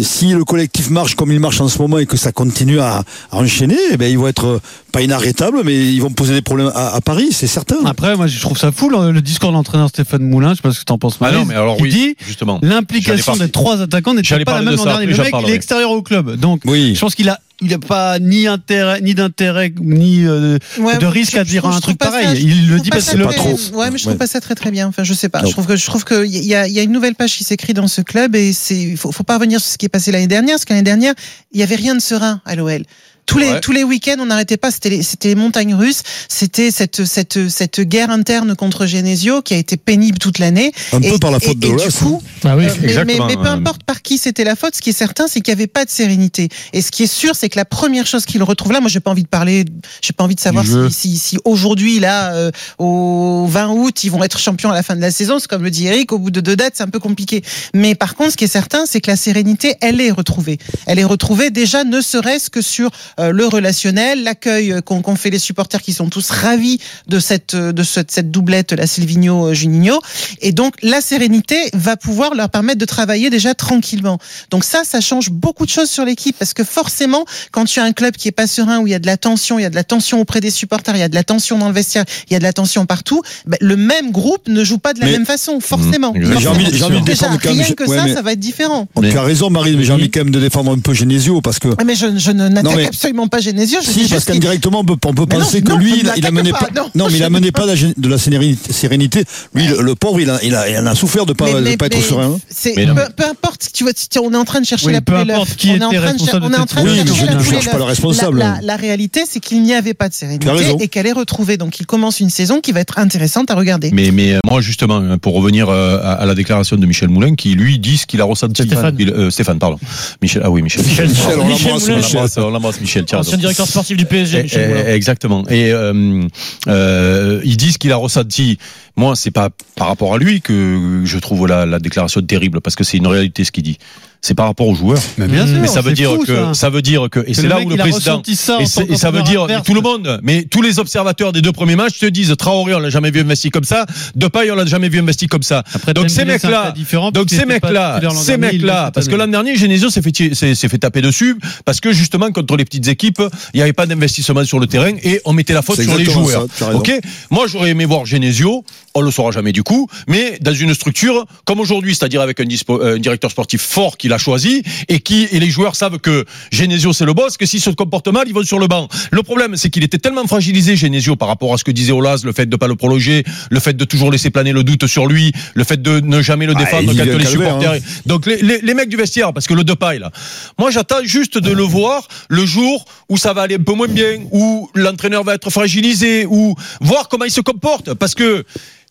si 0.00 0.32
le 0.32 0.44
collectif 0.44 0.90
marche 0.90 1.14
comme 1.14 1.30
il 1.32 1.40
marche 1.40 1.60
en 1.60 1.68
ce 1.68 1.78
moment 1.78 1.98
et 1.98 2.06
que 2.06 2.16
ça 2.16 2.32
continue 2.32 2.80
à, 2.80 3.04
à 3.30 3.36
enchaîner, 3.36 3.76
eh 3.92 3.96
ben, 3.96 4.10
ils 4.10 4.18
vont 4.18 4.28
être 4.28 4.60
pas 4.92 5.02
inarrêtables, 5.02 5.58
mais 5.64 5.76
ils 5.92 6.00
vont 6.00 6.10
poser 6.10 6.34
des 6.34 6.42
problèmes 6.42 6.72
à, 6.74 6.94
à 6.94 7.00
Paris, 7.00 7.28
c'est 7.32 7.46
certain. 7.46 7.76
Après, 7.84 8.16
moi, 8.16 8.26
je 8.26 8.40
trouve 8.40 8.56
ça 8.58 8.72
fou 8.72 8.88
le, 9.08 9.12
le 9.14 9.22
discours 9.22 9.50
de 9.50 9.54
l'entraîneur 9.54 9.88
Stéphane 9.88 10.22
Moulin. 10.22 10.50
Je 10.50 10.56
sais 10.56 10.62
pas 10.62 10.72
ce 10.72 10.80
que 10.80 10.84
t'en 10.84 10.98
penses. 10.98 11.16
Ah 11.20 11.32
non, 11.32 11.44
mais 11.44 11.54
alors 11.54 11.80
oui, 11.80 11.90
dit 11.90 12.16
justement. 12.26 12.58
l'implication 12.62 13.36
des 13.36 13.48
trois 13.50 13.80
attaquants 13.82 14.14
n'était 14.14 14.44
pas 14.44 14.54
la 14.54 14.62
même 14.62 14.76
l'an 14.76 14.84
dernier. 14.84 15.06
Le 15.06 15.16
mec, 15.16 15.34
il 15.44 15.50
est 15.50 15.54
extérieur 15.54 15.90
au 15.90 16.02
club. 16.02 16.36
Donc, 16.36 16.62
Oui. 16.64 16.94
je 16.94 17.00
pense 17.00 17.14
qu'il 17.14 17.28
a, 17.28 17.38
il 17.60 17.74
a 17.74 17.78
pas 17.78 18.18
ni 18.20 18.46
intérêt, 18.46 19.00
ni 19.00 19.14
d'intérêt, 19.14 19.72
ni 19.80 20.24
euh, 20.24 20.58
Ouais, 20.78 20.96
de 20.98 21.06
risque 21.06 21.32
je- 21.32 21.38
à 21.38 21.44
je 21.44 21.48
dire 21.48 21.66
un 21.66 21.80
truc 21.80 21.98
pareil. 21.98 22.26
ça- 22.26 22.34
je 22.36 22.40
il 22.42 22.68
le 22.68 22.78
dit 22.80 22.90
parce 22.90 23.04
pas 23.06 23.24
très- 23.26 23.34
trop. 23.36 23.58
Ouais, 23.74 23.90
mais 23.90 23.98
je 23.98 24.04
trouve 24.04 24.12
Ouais. 24.14 24.18
pas 24.18 24.26
ça 24.28 24.40
très 24.40 24.54
très 24.54 24.70
bien. 24.70 24.86
Enfin, 24.88 25.02
je 25.04 25.12
sais 25.14 25.28
pas. 25.28 25.40
Non. 25.42 25.48
Je 25.48 25.52
trouve 25.52 25.66
que 25.66 25.74
je 25.76 25.84
trouve 25.86 26.04
que 26.04 26.24
il 26.24 26.44
y 26.44 26.54
a, 26.54 26.68
il 26.68 26.72
y 26.72 26.78
a 26.78 26.82
une 26.82 26.92
nouvelle 26.92 27.14
page 27.16 27.36
qui 27.36 27.44
s'écrit 27.44 27.74
dans 27.74 27.88
ce 27.88 28.00
club 28.00 28.36
et 28.36 28.52
c'est 28.52 28.76
il 28.78 28.96
faut, 28.96 29.10
faut 29.12 29.24
pas 29.24 29.34
revenir 29.38 29.60
sur 29.60 29.70
ce 29.72 29.78
qui 29.78 29.86
est 29.86 29.90
passé 29.90 30.12
l'année 30.12 30.26
dernière 30.28 30.54
parce 30.54 30.64
que 30.64 30.72
l'année 30.72 30.82
dernière 30.84 31.14
il 31.52 31.58
y 31.60 31.62
avait 31.62 31.74
rien 31.76 31.94
de 31.94 32.00
serein 32.00 32.40
à 32.44 32.54
l'OL. 32.54 32.82
Tous 33.28 33.38
les 33.38 33.48
Ouais. 33.52 33.60
tous 33.60 33.72
les 33.72 33.84
week-ends, 33.84 34.16
on 34.18 34.26
n'arrêtait 34.26 34.56
pas. 34.56 34.70
C'était 34.70 34.88
les, 34.88 35.02
c'était 35.02 35.28
les 35.28 35.34
montagnes 35.34 35.74
russes. 35.74 36.02
C'était 36.28 36.70
cette 36.70 37.04
cette 37.04 37.48
cette 37.50 37.80
guerre 37.82 38.10
interne 38.10 38.56
contre 38.56 38.86
Genesio 38.86 39.42
qui 39.42 39.52
a 39.54 39.58
été 39.58 39.76
pénible 39.76 40.18
toute 40.18 40.38
l'année. 40.38 40.72
Un 40.92 41.00
peu 41.00 41.06
Et- 41.06 41.18
par 41.18 41.30
la 41.30 41.36
et- 41.36 41.40
faute 41.46 41.58
de 41.58 41.66
et 41.68 41.70
du 41.70 41.92
coup, 41.92 42.22
Ah 42.44 42.56
oui. 42.56 42.64
euh, 42.64 42.68
mais, 42.68 42.80
mais, 42.80 42.88
exactement, 42.88 43.26
mais 43.26 43.36
peu 43.36 43.46
importe 43.46 43.82
par 43.84 44.00
qui 44.02 44.16
c'était 44.18 44.44
la 44.44 44.56
faute, 44.56 44.74
ce 44.76 44.80
qui 44.80 44.90
est 44.90 44.92
certain, 44.94 45.26
c'est 45.28 45.40
qu'il 45.42 45.52
n'y 45.54 45.60
avait 45.60 45.66
pas 45.66 45.84
de 45.84 45.90
sérénité. 45.90 46.48
Et 46.72 46.80
ce 46.82 46.90
qui 46.90 47.02
est 47.04 47.06
sûr, 47.06 47.34
c'est 47.36 47.48
que 47.50 47.56
la 47.58 47.66
première 47.66 48.06
chose 48.06 48.24
qu'il 48.24 48.42
retrouve 48.42 48.72
là, 48.72 48.80
moi, 48.80 48.88
j'ai 48.88 49.00
pas 49.00 49.10
envie 49.10 49.22
de 49.24 49.28
parler, 49.28 49.66
j'ai 50.00 50.14
pas 50.14 50.24
envie 50.24 50.34
de 50.34 50.40
savoir 50.40 50.64
si, 50.64 50.90
si, 50.90 51.18
si 51.18 51.38
aujourd'hui, 51.44 52.00
là, 52.00 52.32
euh, 52.32 52.50
au 52.78 53.46
20 53.48 53.68
août, 53.68 54.04
ils 54.04 54.10
vont 54.10 54.24
être 54.24 54.38
champions 54.38 54.70
à 54.70 54.74
la 54.74 54.82
fin 54.82 54.96
de 54.96 55.00
la 55.02 55.10
saison. 55.10 55.38
C'est 55.38 55.48
comme 55.48 55.62
le 55.64 55.70
dit 55.70 55.86
Eric, 55.86 56.12
au 56.12 56.18
bout 56.18 56.30
de 56.30 56.40
deux 56.40 56.56
dates, 56.56 56.74
c'est 56.76 56.82
un 56.82 56.88
peu 56.88 56.98
compliqué. 57.00 57.42
Mais 57.74 57.94
par 57.94 58.14
contre, 58.14 58.32
ce 58.32 58.36
qui 58.38 58.44
est 58.44 58.48
certain, 58.48 58.86
c'est 58.86 59.00
que 59.02 59.10
la 59.10 59.16
sérénité, 59.16 59.74
elle 59.82 60.00
est 60.00 60.10
retrouvée. 60.10 60.58
Elle 60.86 60.98
est 60.98 61.04
retrouvée 61.04 61.50
déjà, 61.50 61.84
ne 61.84 62.00
serait-ce 62.00 62.48
que 62.48 62.62
sur 62.62 62.90
le 63.18 63.46
relationnel, 63.46 64.22
l'accueil 64.22 64.72
euh, 64.72 64.80
qu'ont 64.80 65.02
fait 65.16 65.30
les 65.30 65.38
supporters 65.38 65.82
qui 65.82 65.92
sont 65.92 66.08
tous 66.08 66.30
ravis 66.30 66.78
de 67.08 67.18
cette, 67.18 67.54
euh, 67.54 67.72
de 67.72 67.82
cette, 67.82 68.10
cette 68.10 68.30
doublette, 68.30 68.72
la 68.72 68.86
Silvino-Juninho. 68.86 70.00
Et 70.40 70.52
donc, 70.52 70.74
la 70.82 71.00
sérénité 71.00 71.56
va 71.74 71.96
pouvoir 71.96 72.34
leur 72.34 72.48
permettre 72.50 72.78
de 72.78 72.84
travailler 72.84 73.30
déjà 73.30 73.54
tranquillement. 73.54 74.18
Donc 74.50 74.64
ça, 74.64 74.82
ça 74.84 75.00
change 75.00 75.30
beaucoup 75.30 75.64
de 75.66 75.70
choses 75.70 75.90
sur 75.90 76.04
l'équipe 76.04 76.36
parce 76.38 76.54
que 76.54 76.64
forcément, 76.64 77.24
quand 77.50 77.64
tu 77.64 77.80
as 77.80 77.84
un 77.84 77.92
club 77.92 78.14
qui 78.16 78.28
est 78.28 78.32
pas 78.32 78.46
serein, 78.46 78.78
où 78.80 78.86
il 78.86 78.90
y 78.90 78.94
a 78.94 78.98
de 78.98 79.06
la 79.06 79.16
tension, 79.16 79.58
il 79.58 79.62
y 79.62 79.66
a 79.66 79.70
de 79.70 79.74
la 79.74 79.84
tension 79.84 80.20
auprès 80.20 80.40
des 80.40 80.50
supporters, 80.50 80.94
il 80.96 81.00
y 81.00 81.02
a 81.02 81.08
de 81.08 81.14
la 81.14 81.24
tension 81.24 81.58
dans 81.58 81.68
le 81.68 81.74
vestiaire, 81.74 82.04
il 82.28 82.32
y 82.32 82.36
a 82.36 82.38
de 82.38 82.44
la 82.44 82.52
tension 82.52 82.86
partout, 82.86 83.22
ben, 83.46 83.56
le 83.60 83.76
même 83.76 84.10
groupe 84.12 84.48
ne 84.48 84.62
joue 84.64 84.78
pas 84.78 84.94
de 84.94 85.00
la 85.00 85.06
Mais- 85.06 85.12
même 85.12 85.26
façon, 85.26 85.60
forcément. 85.60 86.12
Mmh, 86.12 86.18
Mais 86.28 86.40
j'ai 86.40 86.48
envie, 86.48 86.66
j'ai 86.72 86.84
envie 86.84 87.00
de 87.00 87.04
défendre 87.06 87.38
quand 87.42 87.50
même. 87.54 87.64
rien 87.64 87.74
que 87.74 87.84
ouais, 87.84 87.96
ça, 87.96 88.04
mais- 88.04 88.14
ça 88.14 88.22
va 88.22 88.32
être 88.32 88.40
différent. 88.40 88.86
tu 89.00 89.16
as 89.18 89.22
raison, 89.22 89.50
Marie, 89.50 89.76
mais 89.76 89.84
j'ai 89.84 89.92
envie 89.92 90.10
quand 90.10 90.20
même 90.20 90.30
de 90.30 90.40
défendre 90.40 90.72
un 90.72 90.78
peu 90.78 90.94
Genesio 90.94 91.40
parce 91.40 91.58
que. 91.58 91.68
Mais 91.84 91.94
je, 91.94 92.18
je 92.18 92.30
ne 92.30 92.48
n'attaque 92.48 92.94
absolument 93.08 93.28
pas 93.28 93.40
Genesio. 93.40 93.80
Je 93.82 93.90
Si, 93.90 94.08
parce 94.08 94.24
qu'indirectement, 94.24 94.80
on 94.80 94.84
peut, 94.84 94.96
on 95.06 95.14
peut 95.14 95.22
non, 95.22 95.26
penser 95.26 95.62
que 95.62 95.70
non, 95.72 95.78
lui, 95.78 95.92
il, 96.00 96.08
a- 96.08 96.16
il 96.16 96.24
a 96.26 96.30
l'attaque 96.30 96.32
mené 96.32 96.50
pas, 96.52 96.58
pas, 96.58 96.68
non. 96.74 96.90
non, 96.94 97.06
mais 97.10 97.16
il 97.18 97.22
a 97.22 97.30
mené 97.30 97.52
pas 97.52 97.66
la 97.66 97.74
de 97.74 98.08
la 98.08 98.18
sérénité. 98.18 99.24
Lui, 99.54 99.66
le, 99.66 99.80
le 99.82 99.94
pauvre, 99.94 100.20
il 100.20 100.30
a, 100.30 100.38
il 100.42 100.54
a, 100.54 100.68
il 100.68 100.76
en 100.78 100.86
a 100.86 100.94
souffert 100.94 101.26
de 101.26 101.32
pas, 101.32 101.46
Mais- 101.46 101.54
de 101.54 101.60
mais- 101.60 101.76
pas 101.76 101.86
être 101.86 101.96
mais 101.96 102.02
serein. 102.02 102.36
hein. 102.36 102.94
peu, 102.94 103.12
peu 103.16 103.24
importe, 103.28 103.68
tu 103.72 103.84
vois, 103.84 103.92
on 104.22 104.32
est 104.32 104.36
en 104.36 104.44
train 104.44 104.60
de 104.60 104.66
chercher 104.66 104.86
Oui, 104.86 104.92
la 104.92 105.00
poule 105.00 105.26
qui 105.56 105.70
On 105.70 105.72
est 105.72 105.76
était 105.76 105.84
en 105.84 105.90
train 105.90 106.12
de 106.12 106.18
cher- 106.18 106.32
responsable 106.32 106.44
on 106.46 106.52
est 106.52 106.56
en 106.58 106.66
train 106.66 106.82
de 106.84 106.88
Oui, 106.88 106.96
mais 106.98 107.06
chercher 107.06 107.26
je 107.26 107.26
la 107.36 107.42
cherche 107.44 107.70
pas 107.70 107.78
le 107.78 107.84
responsable. 107.84 108.38
La, 108.38 108.54
la- 108.56 108.60
la 108.62 108.76
réalité, 108.76 109.22
c'est 109.28 109.40
qu'il 109.40 109.62
n'y 109.62 109.74
avait 109.74 109.94
pas 109.94 110.08
de 110.08 110.14
sérénité 110.14 110.48
et 110.80 110.88
qu'elle 110.88 111.06
est 111.06 111.12
retrouvée. 111.12 111.56
Donc, 111.56 111.80
il 111.80 111.86
commence 111.86 112.20
une 112.20 112.30
saison 112.30 112.60
qui 112.60 112.72
va 112.72 112.80
être 112.80 112.98
intéressante 112.98 113.50
à 113.50 113.54
regarder. 113.54 113.90
Mais, 113.92 114.10
mais 114.10 114.34
euh, 114.34 114.40
moi, 114.44 114.60
justement, 114.60 114.96
hein, 114.96 115.18
pour 115.18 115.34
revenir 115.34 115.68
euh, 115.68 116.00
à, 116.02 116.26
la 116.26 116.34
déclaration 116.34 116.76
de 116.76 116.86
Michel 116.86 117.08
Moulin, 117.08 117.34
qui 117.34 117.54
lui 117.54 117.78
dit 117.78 117.96
ce 117.98 118.06
qu'il 118.06 118.20
a 118.20 118.24
ressenti. 118.24 118.62
Stéphane. 118.62 118.96
Euh, 119.00 119.30
Stéphane, 119.30 119.58
pardon. 119.58 119.78
Michel, 120.22 120.42
ah 120.44 120.50
oui, 120.50 120.62
Michel. 120.62 120.84
Michel, 120.84 121.08
Michel, 121.08 122.28
on 122.38 122.50
l'embrasse, 122.50 122.80
Michel. 122.80 122.97
Michel. 123.02 123.18
Ancien 123.18 123.38
directeur 123.38 123.66
sportif 123.66 123.96
du 123.96 124.06
PSG, 124.06 124.38
Eh, 124.38 124.42
Michel 124.44 124.64
eh, 124.64 124.68
Moulin. 124.68 124.94
Exactement. 124.94 125.48
Et 125.48 125.72
euh, 125.72 126.22
euh, 126.66 127.40
ils 127.44 127.56
disent 127.56 127.78
qu'il 127.78 127.92
a 127.92 127.96
ressenti. 127.96 128.58
Moi, 128.96 129.14
c'est 129.16 129.30
pas 129.30 129.50
par 129.76 129.88
rapport 129.88 130.14
à 130.14 130.18
lui 130.18 130.40
que 130.40 131.02
je 131.04 131.18
trouve 131.18 131.46
la, 131.46 131.66
la 131.66 131.78
déclaration 131.78 132.20
terrible, 132.20 132.60
parce 132.60 132.76
que 132.76 132.84
c'est 132.84 132.96
une 132.96 133.06
réalité 133.06 133.44
ce 133.44 133.52
qu'il 133.52 133.62
dit. 133.62 133.78
C'est 134.20 134.34
par 134.34 134.46
rapport 134.46 134.66
aux 134.66 134.74
joueurs. 134.74 134.98
Mais 135.16 135.26
bien 135.28 135.46
sûr, 135.46 135.56
Mais 135.60 135.68
ça 135.68 135.80
veut 135.80 135.92
dire 135.92 136.10
fou, 136.14 136.24
que 136.24 136.34
ça. 136.34 136.54
ça 136.54 136.70
veut 136.70 136.82
dire 136.82 137.08
que 137.10 137.20
et 137.26 137.34
c'est 137.34 137.46
là 137.46 137.56
mec, 137.58 137.66
où 137.66 137.70
le 137.70 137.76
président 137.76 138.22
ça 138.34 138.58
et, 138.60 138.92
et 138.92 138.96
ça 138.96 139.10
veut 139.10 139.22
dire 139.22 139.42
adverse. 139.44 139.64
tout 139.64 139.74
le 139.74 139.80
monde, 139.80 140.20
mais 140.22 140.44
tous 140.44 140.60
les 140.62 140.78
observateurs 140.78 141.32
des 141.32 141.40
deux 141.40 141.52
premiers 141.52 141.76
matchs 141.76 141.98
te 141.98 142.06
disent 142.06 142.34
Traoré 142.36 142.74
on 142.74 142.80
l'a 142.80 142.90
jamais 142.90 143.10
vu 143.10 143.20
investi 143.20 143.50
comme 143.50 143.64
ça, 143.64 143.86
Depay 144.16 144.50
on 144.50 144.56
l'a 144.56 144.66
jamais 144.66 144.88
vu 144.88 144.98
investi 144.98 145.26
comme 145.28 145.42
ça. 145.42 145.62
Après, 145.72 145.94
Donc 145.94 146.10
ces 146.10 146.24
cas 146.26 146.70
différent, 146.72 147.10
donc 147.12 147.30
ces 147.30 147.38
titulaire 147.38 148.00
l'an 148.02 148.10
ces 148.20 148.36
mecs-là, 148.36 148.86
cette 148.86 148.94
parce 148.94 149.08
que 149.08 149.14
l'an 149.14 149.28
dernier 149.28 149.56
Genesio 149.56 149.88
s'est 149.90 150.02
fait 150.02 150.10
tirer- 150.12 150.34
s'est 150.34 150.68
fait 150.68 150.78
taper 150.78 151.00
dessus 151.00 151.36
parce 151.64 151.80
que 151.80 151.92
justement 151.92 152.30
contre 152.32 152.56
les 152.56 152.64
petites 152.64 152.88
équipes, 152.88 153.22
il 153.54 153.58
n'y 153.58 153.62
avait 153.62 153.72
pas 153.72 153.86
d'investissement 153.86 154.44
sur 154.44 154.58
le 154.58 154.66
terrain 154.66 154.92
et 155.02 155.20
on 155.24 155.32
mettait 155.32 155.54
la 155.54 155.62
faute 155.62 155.80
sur 155.80 155.96
les 155.96 156.04
joueurs. 156.04 156.46
ça. 156.54 156.74
Ok, 156.74 156.92
moi 157.30 157.46
j'aurais 157.46 157.70
aimé 157.70 157.84
voir 157.84 158.04
Genesio, 158.04 158.64
on 158.94 159.00
le 159.00 159.10
saura 159.10 159.30
jamais 159.30 159.52
du 159.52 159.62
coup, 159.62 159.88
mais 160.08 160.38
dans 160.40 160.52
une 160.52 160.74
structure 160.74 161.24
comme 161.44 161.60
aujourd'hui, 161.60 161.94
c'est-à-dire 161.94 162.20
avec 162.20 162.40
un, 162.40 162.44
dispo- 162.44 162.80
euh, 162.82 162.96
un 162.96 162.98
directeur 162.98 163.30
sportif 163.30 163.62
fort 163.62 163.96
qu'il 164.08 164.12
a 164.14 164.18
choisi 164.18 164.62
et 164.88 165.00
qui 165.00 165.28
et 165.30 165.38
les 165.38 165.50
joueurs 165.50 165.76
savent 165.76 165.98
que 165.98 166.24
Genesio 166.50 166.92
c'est 166.94 167.04
le 167.04 167.12
boss, 167.12 167.36
que 167.36 167.44
s'il 167.44 167.60
se 167.60 167.68
comporte 167.70 168.08
mal, 168.08 168.24
ils 168.26 168.32
vont 168.32 168.42
sur 168.42 168.58
le 168.58 168.66
banc. 168.66 168.88
Le 169.10 169.22
problème, 169.22 169.56
c'est 169.56 169.68
qu'il 169.68 169.84
était 169.84 169.98
tellement 169.98 170.26
fragilisé 170.26 170.76
Genesio 170.76 171.14
par 171.16 171.28
rapport 171.28 171.52
à 171.52 171.58
ce 171.58 171.64
que 171.64 171.70
disait 171.70 171.92
Olas, 171.92 172.22
le 172.24 172.32
fait 172.32 172.46
de 172.46 172.56
pas 172.56 172.68
le 172.68 172.74
prolonger, 172.76 173.24
le 173.50 173.60
fait 173.60 173.76
de 173.76 173.84
toujours 173.84 174.10
laisser 174.10 174.30
planer 174.30 174.52
le 174.52 174.64
doute 174.64 174.86
sur 174.86 175.06
lui, 175.06 175.32
le 175.54 175.64
fait 175.64 175.80
de 175.82 176.00
ne 176.00 176.22
jamais 176.22 176.46
le 176.46 176.54
Ah, 176.56 176.58
défendre 176.60 176.92
quand 176.96 177.04
les 177.18 177.26
supporters. 177.26 177.72
hein. 177.72 177.78
Donc 178.06 178.24
les, 178.26 178.38
les, 178.38 178.60
les 178.62 178.74
mecs 178.74 178.88
du 178.88 178.96
vestiaire, 178.96 179.32
parce 179.34 179.46
que 179.46 179.54
le 179.54 179.64
Depay 179.64 179.98
là, 179.98 180.10
moi 180.58 180.70
j'attends 180.70 181.04
juste 181.04 181.36
de 181.38 181.50
le 181.52 181.62
voir 181.62 182.08
le 182.30 182.46
jour 182.46 182.86
où 183.10 183.18
ça 183.18 183.32
va 183.34 183.42
aller 183.42 183.56
un 183.56 183.62
peu 183.62 183.74
moins 183.74 183.88
bien, 183.88 184.20
où 184.32 184.70
l'entraîneur 184.74 185.22
va 185.24 185.34
être 185.34 185.50
fragilisé, 185.50 186.24
ou 186.26 186.54
voir 186.80 187.08
comment 187.08 187.26
il 187.26 187.30
se 187.30 187.40
comporte, 187.42 187.92
parce 187.94 188.14
que 188.14 188.44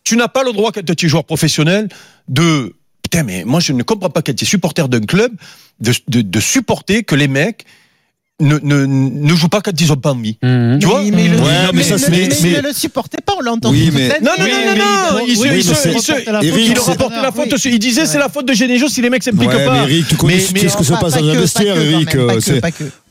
tu 0.04 0.16
n'as 0.16 0.28
pas 0.28 0.44
le 0.44 0.52
droit 0.52 0.70
quand 0.72 0.84
tu 0.94 1.06
es 1.06 1.08
joueur 1.08 1.24
professionnel 1.24 1.88
de 2.28 2.74
putain 3.08 3.22
mais 3.24 3.44
moi 3.44 3.60
je 3.60 3.72
ne 3.72 3.82
comprends 3.82 4.10
pas 4.10 4.22
quand 4.22 4.34
tu 4.34 4.44
es 4.44 4.46
supporter 4.46 4.88
d'un 4.88 5.00
club 5.00 5.32
de, 5.80 5.92
de, 6.08 6.20
de 6.22 6.40
supporter 6.40 7.02
que 7.04 7.14
les 7.14 7.28
mecs 7.28 7.64
ne, 8.40 8.56
ne, 8.62 8.86
ne 8.86 9.34
jouent 9.34 9.48
pas 9.48 9.60
quand 9.60 9.72
ils 9.80 9.90
ont 9.92 9.96
pas 9.96 10.12
envie. 10.12 10.38
Mhm. 10.44 10.78
Tu 10.80 10.86
vois 10.86 11.00
Oui, 11.02 11.10
mais, 11.10 11.26
le, 11.26 11.38
Ouais, 11.38 11.44
mais, 11.72 11.78
mais 11.78 11.82
ça, 11.82 11.94
le- 11.94 11.98
c'est- 11.98 12.10
mais 12.12 12.28
mais- 12.42 12.56
ne 12.62 12.68
le 12.68 12.72
supportait 12.72 13.18
pas, 13.26 13.32
on 13.36 13.40
l'a 13.40 13.50
entendu. 13.52 13.76
Oui, 13.76 13.90
mais-. 13.92 14.08
Non, 14.22 14.30
non, 14.38 14.44
Oui, 14.44 14.50
non, 14.52 14.58
mais 14.64 14.78
non, 14.78 14.84
non, 14.84 15.18
il- 15.26 15.38
oui, 15.38 15.48
il 15.48 15.50
mais 15.50 17.22
la 17.22 17.32
faute 17.32 17.64
il 17.64 17.78
disait 17.80 18.06
c'est 18.06 18.18
la 18.18 18.28
faute 18.28 18.46
de 18.46 18.52
Genesio 18.54 18.86
si 18.88 19.02
les 19.02 19.10
mecs 19.10 19.24
s'impliquent 19.24 19.50
Ouais, 19.50 19.64
pas. 19.64 19.84
mais 19.84 19.92
Eric, 19.92 20.06
tu 20.08 20.14
connais 20.16 20.34
Mais- 20.36 20.40
ce 20.40 20.52
mais- 20.52 20.60
que 20.60 20.68
se 20.68 20.74
Pas- 20.92 20.98
passe 21.00 21.14
pas 21.14 21.20
dans 21.20 21.28
un 21.30 21.34
vestiaire, 21.40 21.76
Eric. 21.76 22.10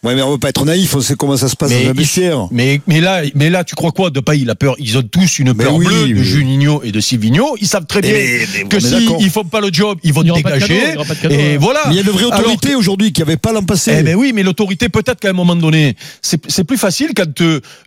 Ouais, 0.04 0.16
mais 0.16 0.22
on 0.22 0.32
va 0.32 0.38
pas 0.38 0.50
être 0.50 0.63
naïf, 0.66 0.96
on 0.96 1.01
sait 1.01 1.16
comment 1.16 1.38
ça 1.38 1.48
se 1.50 1.56
passe 1.56 1.70
Mais 1.72 1.86
dans 1.86 1.92
il- 1.92 1.98
vestiaire. 1.98 2.48
Mais, 2.51 2.82
mais 2.88 3.01
là, 3.01 3.22
mais 3.36 3.50
là, 3.50 3.63
tu 3.63 3.75
crois 3.75 3.92
quoi 3.92 4.10
De 4.10 4.20
pas, 4.20 4.36
il 4.36 4.50
a 4.50 4.56
peur? 4.56 4.75
Ils 4.80 4.98
ont 4.98 5.01
tous 5.04 5.39
une 5.39 5.54
Mais 5.54 5.63
peur 5.63 5.75
oui, 5.75 5.86
bleue 5.86 6.08
de 6.10 6.24
Juninho 6.24 6.82
et 6.84 6.92
de 6.92 7.00
Silvino. 7.00 7.56
Ils 7.60 7.68
savent 7.68 7.86
très 7.86 8.01
bien 8.01 8.12
Mais- 8.12 8.48
mais 8.63 8.70
que 8.70 8.80
s'ils 8.80 9.06
d'accord. 9.06 9.18
ils 9.22 9.30
font 9.30 9.44
pas 9.44 9.60
le 9.62 9.70
job, 9.72 9.98
ils 10.04 10.13
vont 10.13 10.22
Il 10.24 10.27
y 10.27 10.32
aura 10.32 10.42
pas 10.42 10.51
de 10.51 10.56
dégager. 10.60 10.75
cadeau, 10.80 10.88
il 10.89 10.94
y 10.94 10.98
aura 10.98 11.06
pas 11.06 11.16
de 11.16 11.20
cadeau, 11.20 11.36
et 11.36 11.54
hein. 11.56 11.58
voilà. 11.60 11.80
Mais 11.88 11.94
il 11.94 11.96
y 11.96 12.00
a 12.00 12.01
une 12.04 12.10
vraie 12.10 12.25
Alors 12.25 12.39
autorité 12.39 12.75
aujourd'hui 12.75 13.12
qui 13.12 13.22
n'y 13.22 13.27
avait 13.27 13.38
pas 13.38 13.51
l'an 13.51 13.63
passé. 13.63 13.96
Eh 14.00 14.04
ben 14.04 14.16
oui, 14.16 14.32
mais 14.34 14.44
l'autorité 14.44 14.89
peut-être 14.89 15.20
qu'à 15.20 15.30
un 15.30 15.34
moment 15.34 15.56
donné, 15.56 15.96
c'est 16.22 16.39
c'est 16.48 16.63
plus 16.63 16.77
facile 16.77 17.10
quand 17.16 17.25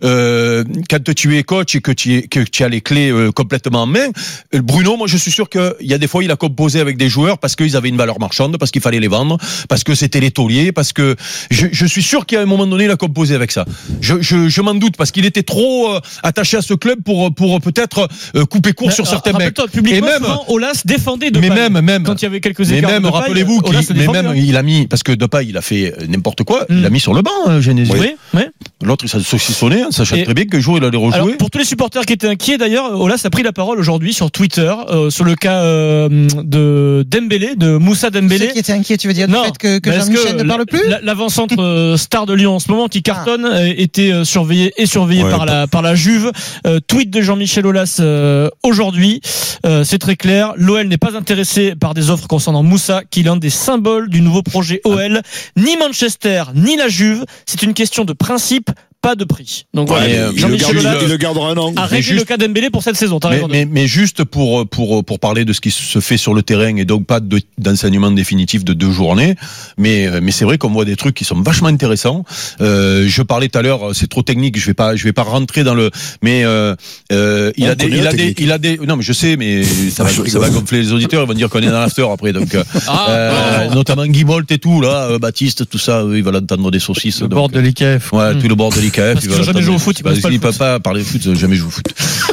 euh, 0.03 0.63
quand 0.89 1.13
tu 1.13 1.37
es 1.37 1.43
coach 1.43 1.75
et 1.75 1.81
que 1.81 1.91
tu 1.91 2.15
es, 2.15 2.21
que 2.23 2.39
tu 2.41 2.63
as 2.63 2.69
les 2.69 2.81
clés 2.81 3.11
euh, 3.11 3.31
complètement 3.31 3.83
en 3.83 3.85
main. 3.87 4.07
Euh, 4.55 4.61
Bruno, 4.61 4.97
moi 4.97 5.07
je 5.07 5.17
suis 5.17 5.31
sûr 5.31 5.49
qu'il 5.49 5.73
y 5.81 5.93
a 5.93 5.97
des 5.97 6.07
fois 6.07 6.23
il 6.23 6.31
a 6.31 6.35
composé 6.35 6.79
avec 6.79 6.97
des 6.97 7.09
joueurs 7.09 7.37
parce 7.37 7.55
qu'ils 7.55 7.75
avaient 7.75 7.89
une 7.89 7.97
valeur 7.97 8.19
marchande, 8.19 8.57
parce 8.57 8.71
qu'il 8.71 8.81
fallait 8.81 8.99
les 8.99 9.07
vendre, 9.07 9.37
parce 9.69 9.83
que 9.83 9.95
c'était 9.95 10.19
les 10.19 10.31
tauliers, 10.31 10.71
parce 10.71 10.93
que 10.93 11.15
je, 11.49 11.67
je 11.71 11.85
suis 11.85 12.00
sûr 12.01 12.25
qu'à 12.25 12.41
un 12.41 12.45
moment 12.45 12.65
donné 12.67 12.85
il 12.85 12.91
a 12.91 12.95
composé 12.95 13.35
avec 13.35 13.51
ça. 13.51 13.65
Je, 14.01 14.21
je, 14.21 14.47
je 14.49 14.61
m'en 14.61 14.73
doute 14.75 14.95
parce 14.97 15.11
qu'il 15.11 15.25
était 15.25 15.43
trop 15.43 15.93
euh, 15.95 15.99
attaché 16.23 16.57
à 16.57 16.61
ce 16.61 16.73
club 16.73 17.01
pour 17.03 17.33
pour 17.33 17.59
peut-être 17.61 18.07
euh, 18.35 18.45
couper 18.45 18.73
court 18.73 18.91
sur 18.91 19.03
Mais, 19.05 19.09
certains 19.09 19.33
euh, 19.33 19.37
mecs. 19.37 19.57
Et 19.87 20.01
même- 20.01 20.25
Olas 20.47 20.81
défendait 20.85 21.31
de 21.31 21.39
mais 21.39 21.49
même 21.49 21.79
même 21.81 22.03
quand 22.03 22.21
il 22.21 22.25
y 22.25 22.27
avait 22.27 22.39
quelques 22.41 22.67
mais 22.69 22.77
écarts 22.79 22.91
même, 22.91 23.05
rappelez-vous 23.05 23.61
qu'il 23.61 23.75
mais 23.95 24.07
même, 24.07 24.27
hein. 24.27 24.33
il 24.35 24.55
a 24.57 24.63
mis, 24.63 24.87
parce 24.87 25.03
que 25.03 25.11
Depay, 25.11 25.45
il 25.47 25.57
a 25.57 25.61
fait 25.61 25.93
euh, 25.99 26.07
n'importe 26.07 26.43
quoi, 26.43 26.65
il 26.69 26.77
Mm. 26.77 26.81
l'a 26.83 26.89
mis 26.89 26.99
sur 26.99 27.13
le 27.13 27.21
banc, 27.21 27.31
hein, 27.47 27.59
Genesio. 27.61 27.95
Oui, 27.99 28.15
oui. 28.33 28.43
L'autre, 28.83 29.05
il 29.05 29.09
s'est 29.09 29.19
saucissonné, 29.19 29.81
hein, 29.83 29.87
sachant 29.91 30.21
très 30.23 30.33
bien 30.33 30.45
qu'un 30.45 30.59
jour, 30.59 30.77
il 30.77 30.83
allait 30.83 30.97
rejouer. 30.97 31.13
Alors, 31.15 31.37
pour 31.37 31.49
tous 31.51 31.59
les 31.59 31.65
supporters 31.65 32.03
qui 32.05 32.13
étaient 32.13 32.27
inquiets, 32.27 32.57
d'ailleurs, 32.57 32.99
Olas 32.99 33.21
a 33.23 33.29
pris 33.29 33.43
la 33.43 33.51
parole 33.53 33.79
aujourd'hui 33.79 34.13
sur 34.13 34.31
Twitter 34.31 34.73
euh, 34.89 35.09
sur 35.09 35.23
le 35.23 35.35
cas 35.35 35.61
euh, 35.63 36.09
de 36.43 37.05
Dembélé, 37.07 37.55
de 37.55 37.77
Moussa 37.77 38.09
Dembélé. 38.09 38.47
Ceux 38.47 38.53
qui 38.53 38.59
étaient 38.59 38.73
inquiets, 38.73 38.97
tu 38.97 39.07
veux 39.07 39.13
dire, 39.13 39.27
du 39.27 39.33
Non, 39.33 39.43
fait 39.43 39.57
que, 39.57 39.79
que 39.79 39.91
Jean-Michel 39.91 40.35
ne 40.35 40.43
parle 40.43 40.65
plus 40.65 40.87
la- 40.87 40.99
L'avant-centre 41.01 41.55
euh, 41.59 41.97
star 41.97 42.25
de 42.25 42.33
Lyon 42.33 42.55
en 42.55 42.59
ce 42.59 42.71
moment 42.71 42.87
qui 42.87 43.03
cartonne 43.03 43.45
euh, 43.45 43.71
était 43.77 44.11
euh, 44.11 44.23
surveillé 44.23 44.73
et 44.77 44.85
surveillé 44.85 45.23
Ouais, 45.23 45.29
par 45.29 45.45
la 45.45 45.67
par 45.67 45.81
la 45.83 45.93
Juve. 45.95 46.31
Euh, 46.65 46.79
tweet 46.85 47.09
de 47.11 47.21
Jean-Michel 47.21 47.63
euh, 47.99 48.49
aujourd'hui, 48.63 49.21
Euh, 49.65 49.83
c'est 49.83 49.99
très 49.99 50.15
clair. 50.15 50.53
L'OL 50.55 50.87
n'est 50.87 50.97
pas 50.97 51.15
intéressé 51.15 51.75
par 51.75 51.93
des 51.93 52.09
offres 52.09 52.27
concernant 52.27 52.63
Moussa, 52.63 53.03
qui 53.11 53.19
est 53.19 53.23
l'un 53.23 53.37
des 53.37 53.51
symboles 53.51 54.09
du 54.09 54.21
nouveau 54.21 54.41
projet 54.41 54.81
OL. 54.85 55.21
Ni 55.55 55.77
Manchester 55.77 56.43
ni 56.55 56.75
la 56.77 56.87
Juve. 56.87 57.25
C'est 57.45 57.61
une 57.61 57.73
question 57.75 58.03
de 58.03 58.13
principe, 58.13 58.50
type 58.51 58.75
pas 59.01 59.15
de 59.15 59.23
prix. 59.23 59.65
Donc 59.73 59.89
Ouais, 59.89 59.95
voilà. 59.97 60.07
mais 60.07 60.13
il, 60.13 60.35
le 60.35 60.37
Jean-Michel 60.37 60.83
garde- 60.83 60.97
il 61.01 61.09
le 61.09 61.17
gardera 61.17 61.49
un 61.49 61.57
an. 61.57 61.73
a 61.75 61.85
réglé 61.85 62.01
juste- 62.03 62.19
le 62.19 62.25
cas 62.25 62.37
Dembélé 62.37 62.69
pour 62.69 62.83
cette 62.83 62.95
saison. 62.97 63.19
Mais, 63.23 63.29
raison. 63.29 63.47
mais, 63.49 63.65
mais 63.65 63.87
juste 63.87 64.23
pour, 64.23 64.67
pour, 64.67 65.03
pour 65.03 65.19
parler 65.19 65.43
de 65.43 65.53
ce 65.53 65.61
qui 65.61 65.71
se 65.71 65.99
fait 65.99 66.17
sur 66.17 66.33
le 66.35 66.43
terrain 66.43 66.75
et 66.75 66.85
donc 66.85 67.05
pas 67.07 67.19
de- 67.19 67.41
d'enseignement 67.57 68.11
définitif 68.11 68.63
de 68.63 68.73
deux 68.73 68.91
journées, 68.91 69.35
mais, 69.77 70.05
euh, 70.07 70.19
mais 70.21 70.31
c'est 70.31 70.45
vrai 70.45 70.57
qu'on 70.59 70.69
voit 70.69 70.85
des 70.85 70.95
trucs 70.95 71.15
qui 71.15 71.25
sont 71.25 71.41
vachement 71.41 71.67
intéressants. 71.69 72.25
Euh, 72.61 73.05
je 73.07 73.21
parlais 73.23 73.47
tout 73.49 73.57
à 73.57 73.61
l'heure, 73.63 73.95
c'est 73.95 74.07
trop 74.07 74.21
technique, 74.21 74.59
je 74.59 74.65
vais 74.67 74.73
pas, 74.75 74.95
je 74.95 75.03
vais 75.03 75.13
pas 75.13 75.23
rentrer 75.23 75.63
dans 75.63 75.73
le, 75.73 75.89
mais 76.21 76.43
euh, 76.45 76.75
euh, 77.11 77.51
il, 77.57 77.65
a 77.65 77.73
des, 77.75 77.87
il 77.87 78.05
a 78.07 78.13
des, 78.13 78.35
il 78.37 78.51
a 78.51 78.57
des, 78.59 78.77
non 78.77 78.97
mais 78.97 79.03
je 79.03 79.13
sais, 79.13 79.35
mais 79.35 79.63
ça 79.91 80.03
va, 80.03 80.09
Ah, 80.15 80.29
ça 80.29 80.39
va 80.39 80.49
gonfler 80.49 80.79
les 80.81 80.91
auditeurs, 80.93 81.23
ils 81.23 81.27
vont 81.27 81.33
dire 81.33 81.49
qu'on 81.49 81.59
est 81.59 81.65
dans 81.71 81.79
l'after 81.79 82.05
après, 82.11 82.33
donc 82.33 82.53
euh, 82.53 82.63
Ah, 82.87 83.05
euh, 83.09 83.69
notamment 83.73 84.05
Guy 84.05 84.23
Bolt 84.25 84.51
et 84.51 84.59
tout 84.59 84.79
là, 84.81 85.07
euh, 85.09 85.17
Baptiste, 85.19 85.67
tout 85.69 85.79
ça, 85.79 86.03
eux, 86.03 86.17
ils 86.17 86.23
veulent 86.23 86.35
entendre 86.35 86.69
des 86.69 86.79
saucisses. 86.79 87.21
Le 87.21 87.27
donc, 87.27 87.37
bord 87.37 87.49
de 87.49 87.59
l'IKF. 87.59 88.13
Ouais, 88.13 88.37
tout 88.37 88.47
le 88.47 88.55
bord 88.55 88.71
de 88.71 88.79
l'IKF. 88.97 89.13
Parce 89.13 89.27
qu'ils 89.27 89.39
ont 89.39 89.43
jamais 89.43 89.61
joué 89.61 89.75
au 89.75 89.79
foot, 89.79 90.01
pas 90.03 90.11
le 90.11 90.17
qu'ils 90.19 90.39
peuvent 90.39 90.57
pas 90.57 90.79
parler 90.79 91.01
de 91.01 91.05
foot, 91.05 91.21
ils 91.23 91.31
ont 91.31 91.35
jamais 91.35 91.55
joué 91.55 91.67
au 91.67 91.71
foot. 91.71 91.85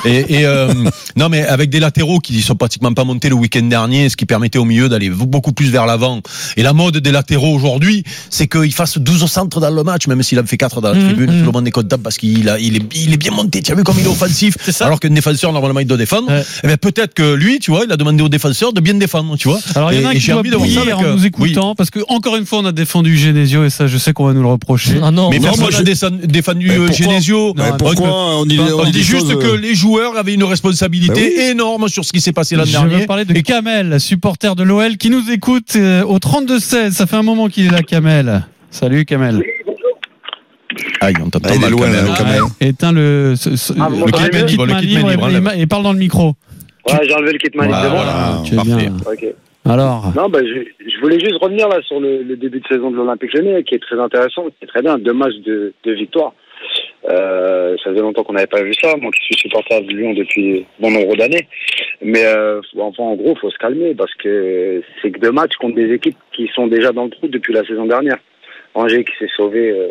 Et, 0.05 0.41
et 0.41 0.47
euh, 0.47 0.73
non, 1.17 1.29
mais 1.29 1.45
avec 1.47 1.71
des 1.71 1.81
latéraux 1.81 2.19
qui 2.21 2.41
sont 2.43 2.55
pratiquement 2.57 2.93
pas 2.93 3.05
montés 3.05 3.29
le 3.29 3.35
week-end 3.35 3.63
dernier, 3.63 4.09
ce 4.09 4.17
qui 4.17 4.27
permettait 4.27 4.59
au 4.59 4.65
milieu 4.65 4.89
d'aller 4.89 5.11
beaucoup 5.11 5.53
plus 5.53 5.71
vers 5.71 5.87
l'avant. 5.87 6.21
Et 6.57 6.63
la 6.63 6.73
mode 6.73 6.99
des 6.99 7.13
latéraux 7.13 7.55
aujourd'hui, 7.55 8.05
c'est 8.31 8.47
qu'il 8.49 8.73
fasse 8.73 8.99
12 8.99 9.27
centres 9.31 9.61
dans 9.61 9.71
le 9.71 9.83
match, 9.85 10.07
même 10.07 10.23
s'il 10.23 10.39
en 10.41 10.45
fait 10.47 10.57
4 10.57 10.81
dans 10.81 10.93
la 10.93 10.99
Mhm, 10.99 11.05
tribune. 11.07 11.31
mhm. 11.31 11.41
Tout 11.41 11.47
le 11.47 11.53
monde 11.53 11.69
est 11.69 11.71
content 11.73 11.99
parce 12.03 12.17
qu'il 12.17 12.49
a, 12.49 12.59
il 12.59 12.77
est, 12.77 12.83
il 12.97 13.13
est 13.15 13.17
bien 13.17 13.33
monté. 13.33 13.63
Tu 13.63 13.73
as 13.73 13.75
vu 13.75 13.85
comme 13.85 13.97
il 13.99 14.05
est 14.05 14.09
offensif. 14.19 14.55
C'est 14.65 14.73
ça. 14.73 14.87
Alors 14.87 15.01
qu'un 15.01 15.11
défenseur, 15.11 15.53
normalement, 15.53 15.81
il 15.81 15.87
doit 15.87 15.97
défendre. 15.97 16.29
Ouais. 16.31 16.43
Eh 16.65 16.67
ben, 16.67 16.77
peut-être 16.77 17.15
que 17.15 17.35
lui, 17.35 17.59
tu 17.59 17.71
vois, 17.71 17.83
il 17.87 17.93
a 17.93 17.97
demandé 17.97 18.23
au 18.23 18.29
défenseur 18.29 18.73
de 18.73 18.81
bien 18.81 18.95
défendre, 18.95 19.37
tu 19.37 19.49
vois. 19.49 19.59
Alors 19.75 19.93
il 19.93 20.01
y 20.01 20.05
en 20.07 20.09
a 20.09 20.15
qui 20.15 20.27
doit 20.29 20.39
envie 20.41 20.51
de 20.51 20.57
en 20.57 20.63
euh, 21.03 21.15
nous 21.15 21.21
oui. 21.23 21.27
écoutant 21.27 21.75
parce 21.75 21.91
que 21.91 22.01
encore 22.09 22.37
une 22.37 22.47
fois 22.47 22.59
on 22.61 22.65
a 22.65 22.73
défendu 22.73 23.17
Genesio 23.17 23.65
et 23.65 23.71
ça 23.71 23.87
je 23.87 23.99
sais 23.99 24.13
qu'on 24.13 24.27
va 24.27 24.33
nous 24.33 24.43
le 24.43 24.49
reprocher. 24.49 24.99
Ah 25.03 25.11
non. 25.11 25.31
Mais 25.31 25.39
Non, 25.39 25.53
moi, 25.59 25.71
je- 25.71 25.83
défendu 25.83 26.27
Pourquoi 26.55 26.93
Genesio. 26.93 27.55
Ouais, 27.57 27.71
Non, 27.71 27.77
pourquoi 27.77 28.09
on 28.39 28.45
dit, 28.47 28.59
On, 28.61 28.85
dit 28.85 28.91
dit 28.93 28.99
des 28.99 29.05
juste 29.05 29.31
choses, 29.31 29.39
que 29.43 29.47
euh, 29.49 29.57
les 29.57 29.75
joueurs 29.75 30.17
avaient 30.17 30.35
une 30.35 30.45
responsabilité 30.45 31.35
Bah 31.37 31.43
énorme 31.51 31.89
sur 31.89 32.05
ce 32.05 32.13
qui 32.13 32.21
s'est 32.21 32.33
passé 32.33 32.57
l'an 32.57 32.65
Je 32.65 32.73
dernier. 32.73 32.97
veux 33.01 33.07
parler 33.07 33.25
de 33.25 33.33
Kamel, 33.41 34.01
supporter 34.01 34.55
de 34.57 34.63
l'OL 34.63 34.97
qui 34.97 35.11
nous 35.11 35.31
écoute 35.31 35.73
euh, 35.77 36.03
au 36.05 36.19
32-16. 36.19 36.93
Ça 36.93 37.07
fait 37.07 37.17
un 37.17 37.23
moment 37.23 37.49
qu'il 37.49 37.67
est 37.67 37.71
là, 37.71 37.83
Kamel. 37.83 38.45
Salut, 38.71 39.05
Kamel. 39.05 39.43
Aïe, 41.01 41.15
on 41.25 41.29
t'entend 41.31 41.51
Ah, 41.53 41.59
mal 41.59 41.71
même. 41.75 42.15
quand 42.17 42.25
même. 42.25 42.45
Éteins 42.61 42.93
le, 42.93 43.35
ce- 43.37 43.57
ce- 43.57 43.73
Ah, 43.79 43.89
le 43.91 43.97
m'entendez 43.97 44.31
kit 44.31 44.37
mieux 44.37 44.45
main 44.47 44.57
Bon, 44.57 44.65
le 44.65 44.75
kit 44.81 44.95
main 44.95 45.11
libre 45.13 45.29
libre, 45.29 45.53
et- 45.55 45.61
et, 45.61 45.67
parle 45.67 45.83
dans 45.85 45.93
le 45.93 45.99
micro. 45.99 46.35
Ouais, 46.89 46.99
j'ai 47.07 47.15
enlevé 47.15 47.33
le 47.33 47.39
kit 47.39 47.57
man, 47.57 47.69
Voilà, 47.69 48.43
tu 48.45 48.53
es 48.53 48.57
parfait. 48.57 48.71
bien. 48.75 48.97
Ok. 49.07 49.27
Alors, 49.69 50.13
Non, 50.17 50.29
bah, 50.29 50.41
je, 50.43 51.01
voulais 51.01 51.21
juste 51.21 51.39
revenir 51.41 51.69
là 51.69 51.81
sur 51.83 52.01
le, 52.01 52.37
début 52.37 52.61
de 52.61 52.67
saison 52.67 52.91
de 52.91 52.97
l'Olympique 52.97 53.35
Lyonnais, 53.35 53.63
qui 53.65 53.75
est 53.75 53.83
très 53.83 53.99
intéressant, 53.99 54.47
qui 54.47 54.65
est 54.65 54.67
très 54.67 54.83
bien, 54.83 54.99
deux 54.99 55.13
matchs 55.13 55.39
de, 55.45 55.73
victoire. 55.85 56.33
Euh, 57.09 57.77
ça 57.83 57.91
faisait 57.91 58.03
longtemps 58.03 58.25
qu'on 58.25 58.33
n'avait 58.33 58.47
pas 58.47 58.63
vu 58.63 58.75
ça, 58.75 58.97
moi 58.97 59.11
qui 59.13 59.23
suis 59.25 59.37
supporter 59.37 59.81
de 59.81 59.93
Lyon 59.93 60.15
depuis 60.15 60.67
bon 60.81 60.91
nombre 60.91 61.17
d'années. 61.17 61.47
Mais 62.03 62.25
euh, 62.25 62.61
enfin, 62.79 63.05
en 63.05 63.15
gros, 63.15 63.37
faut 63.37 63.51
se 63.51 63.59
calmer 63.59 63.95
parce 63.95 64.13
que 64.15 64.83
c'est 65.01 65.11
que 65.11 65.21
deux 65.21 65.31
matchs 65.31 65.57
contre 65.61 65.77
des 65.77 65.93
équipes 65.93 66.17
qui 66.33 66.49
sont 66.55 66.67
déjà 66.67 66.91
dans 66.93 67.05
le 67.05 67.11
trou 67.11 67.29
depuis 67.29 67.55
la 67.55 67.65
saison 67.65 67.87
dernière. 67.87 68.19
Angers 68.75 69.05
qui 69.05 69.13
s'est 69.19 69.31
sauvé 69.37 69.71
euh, 69.71 69.91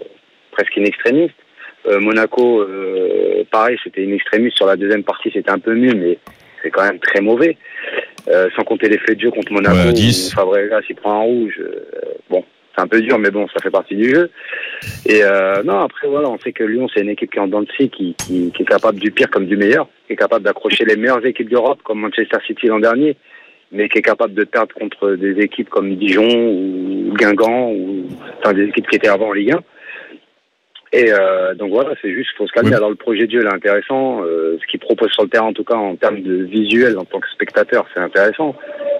presque 0.51 0.77
in 0.77 0.83
extremis. 0.83 1.31
Euh, 1.87 1.99
Monaco, 1.99 2.61
euh, 2.61 3.43
pareil, 3.51 3.77
c'était 3.83 4.05
in 4.05 4.11
extremis 4.11 4.51
sur 4.51 4.65
la 4.65 4.75
deuxième 4.75 5.03
partie, 5.03 5.29
c'était 5.31 5.51
un 5.51 5.59
peu 5.59 5.73
mieux, 5.73 5.93
mais 5.93 6.17
c'est 6.67 6.71
quand 6.71 6.83
même 6.83 6.99
très 6.99 7.21
mauvais. 7.21 7.55
Euh, 8.27 8.49
sans 8.57 8.63
compter 8.65 8.89
l'effet 8.89 9.15
de 9.15 9.21
jeu 9.21 9.31
contre 9.31 9.53
Monaco, 9.53 9.75
Ouais, 9.75 9.87
à 9.87 9.91
10. 9.93 10.31
où 10.33 10.35
Fabregas 10.35 10.81
il 10.89 10.95
prend 10.95 11.13
un 11.21 11.23
rouge. 11.23 11.61
euh, 11.61 11.85
bon, 12.29 12.43
c'est 12.75 12.81
un 12.83 12.87
peu 12.87 12.99
dur, 12.99 13.17
mais 13.19 13.31
bon, 13.31 13.47
ça 13.47 13.61
fait 13.63 13.69
partie 13.71 13.95
du 13.95 14.09
jeu. 14.13 14.29
Et 15.05 15.23
euh, 15.23 15.63
non, 15.63 15.79
après 15.79 16.07
voilà, 16.09 16.29
on 16.29 16.37
sait 16.37 16.51
que 16.51 16.65
Lyon 16.65 16.87
c'est 16.93 17.01
une 17.01 17.09
équipe 17.09 17.31
qui 17.31 17.37
est 17.37 17.41
en 17.41 17.47
dents 17.47 17.61
de 17.61 17.71
scie, 17.71 17.89
qui, 17.89 18.15
qui, 18.15 18.51
qui 18.51 18.63
est 18.63 18.65
capable 18.65 18.99
du 18.99 19.11
pire 19.11 19.29
comme 19.29 19.45
du 19.45 19.55
meilleur, 19.55 19.87
qui 20.07 20.13
est 20.13 20.17
capable 20.17 20.43
d'accrocher 20.43 20.83
les 20.83 20.97
meilleures 20.97 21.25
équipes 21.25 21.49
d'Europe 21.49 21.79
comme 21.83 22.01
Manchester 22.01 22.37
City 22.45 22.67
l'an 22.67 22.79
dernier, 22.79 23.15
mais 23.71 23.87
qui 23.87 23.99
est 23.99 24.01
capable 24.01 24.33
de 24.33 24.43
perdre 24.43 24.75
contre 24.75 25.11
des 25.15 25.39
équipes 25.39 25.69
comme 25.69 25.95
Dijon 25.95 26.27
ou 26.27 27.13
Guingamp 27.17 27.71
ou 27.71 28.07
enfin 28.39 28.51
des 28.53 28.65
équipes 28.65 28.87
qui 28.89 28.97
étaient 28.97 29.07
avant 29.07 29.29
en 29.29 29.33
Ligue 29.33 29.53
1. 29.53 29.59
Et 30.93 31.11
euh, 31.11 31.53
donc 31.53 31.71
voilà, 31.71 31.91
c'est 32.01 32.13
juste, 32.13 32.29
faut 32.37 32.47
se 32.47 32.53
calmer. 32.53 32.69
Oui. 32.69 32.75
Alors 32.75 32.89
le 32.89 32.95
projet 32.95 33.25
de 33.25 33.31
jeu 33.31 33.39
il 33.41 33.45
est 33.45 33.53
intéressant, 33.53 34.23
euh, 34.23 34.57
ce 34.61 34.67
qu'il 34.67 34.79
propose 34.79 35.11
sur 35.11 35.23
le 35.23 35.29
terrain 35.29 35.47
en 35.47 35.53
tout 35.53 35.63
cas 35.63 35.75
en 35.75 35.95
termes 35.95 36.21
de 36.21 36.43
visuel 36.43 36.97
en 36.97 37.05
tant 37.05 37.19
que 37.19 37.29
spectateur, 37.29 37.85
c'est 37.93 38.01
intéressant. 38.01 38.55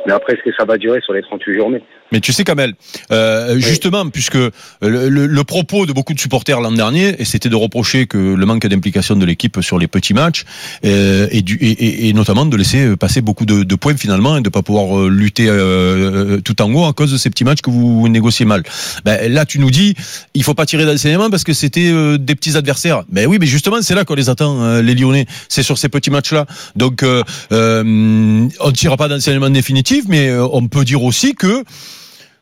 Mais 0.05 0.13
après, 0.13 0.33
est-ce 0.33 0.43
que 0.43 0.55
ça 0.57 0.65
va 0.65 0.77
durer 0.77 1.01
sur 1.01 1.13
les 1.13 1.21
38 1.21 1.53
journées? 1.53 1.83
Mais 2.11 2.21
tu 2.21 2.31
sais, 2.31 2.43
Kamel, 2.45 2.73
euh, 3.11 3.59
justement, 3.59 4.07
puisque 4.09 4.35
le, 4.35 4.51
le- 4.81 5.09
le 5.27 5.43
propos 5.43 5.85
de 5.85 5.91
beaucoup 5.91 6.13
de 6.13 6.19
supporters 6.19 6.61
l'an 6.61 6.71
dernier, 6.71 7.15
et 7.19 7.25
c'était 7.25 7.49
de 7.49 7.55
reprocher 7.55 8.07
que 8.07 8.17
le 8.17 8.45
manque 8.45 8.65
d'implication 8.65 9.15
de 9.17 9.25
l'équipe 9.25 9.57
sur 9.61 9.77
les 9.77 9.87
petits 9.87 10.13
matchs, 10.13 10.45
euh, 10.85 11.27
et, 11.31 11.41
du, 11.41 11.55
et, 11.55 12.07
et- 12.07 12.13
notamment 12.13 12.45
de 12.45 12.55
laisser 12.55 12.95
passer 12.95 13.19
beaucoup 13.21 13.45
de, 13.45 13.63
de 13.63 13.75
points 13.75 13.97
finalement, 13.97 14.37
et 14.37 14.41
de 14.41 14.47
pas 14.49 14.61
pouvoir 14.61 14.97
euh, 14.99 15.09
lutter 15.09 15.47
euh, 15.49 16.39
tout 16.39 16.61
en 16.61 16.71
haut 16.73 16.85
à 16.85 16.93
cause 16.93 17.11
de 17.11 17.17
ces 17.17 17.29
petits 17.29 17.43
matchs 17.43 17.61
que 17.61 17.69
vous 17.69 18.07
négociez 18.07 18.45
mal. 18.45 18.63
Ben, 19.03 19.31
là, 19.31 19.45
tu 19.45 19.59
nous 19.59 19.69
dis, 19.71 19.93
il 20.33 20.43
faut 20.43 20.53
pas 20.53 20.65
tirer 20.65 20.85
d'enseignement 20.85 21.29
parce 21.29 21.43
que 21.43 21.53
c'était 21.53 21.89
euh, 21.91 22.17
des 22.17 22.35
petits 22.35 22.55
adversaires. 22.55 23.03
Ben 23.11 23.27
oui, 23.27 23.37
mais 23.39 23.47
justement, 23.47 23.81
c'est 23.81 23.95
là 23.95 24.05
qu'on 24.05 24.15
les 24.15 24.29
attend, 24.29 24.61
euh, 24.63 24.81
les 24.81 24.95
Lyonnais. 24.95 25.25
C'est 25.49 25.63
sur 25.63 25.77
ces 25.77 25.89
petits 25.89 26.09
matchs-là. 26.11 26.45
Donc, 26.77 27.03
euh, 27.03 27.23
euh, 27.51 27.83
on 28.61 28.67
ne 28.67 28.71
tire 28.71 28.95
pas 28.95 29.07
d'enseignement 29.09 29.49
définitif, 29.49 30.05
mais 30.07 30.29
euh, 30.29 30.47
on 30.53 30.67
peut 30.67 30.85
dire 30.85 31.03
aussi 31.03 31.35
que 31.35 31.63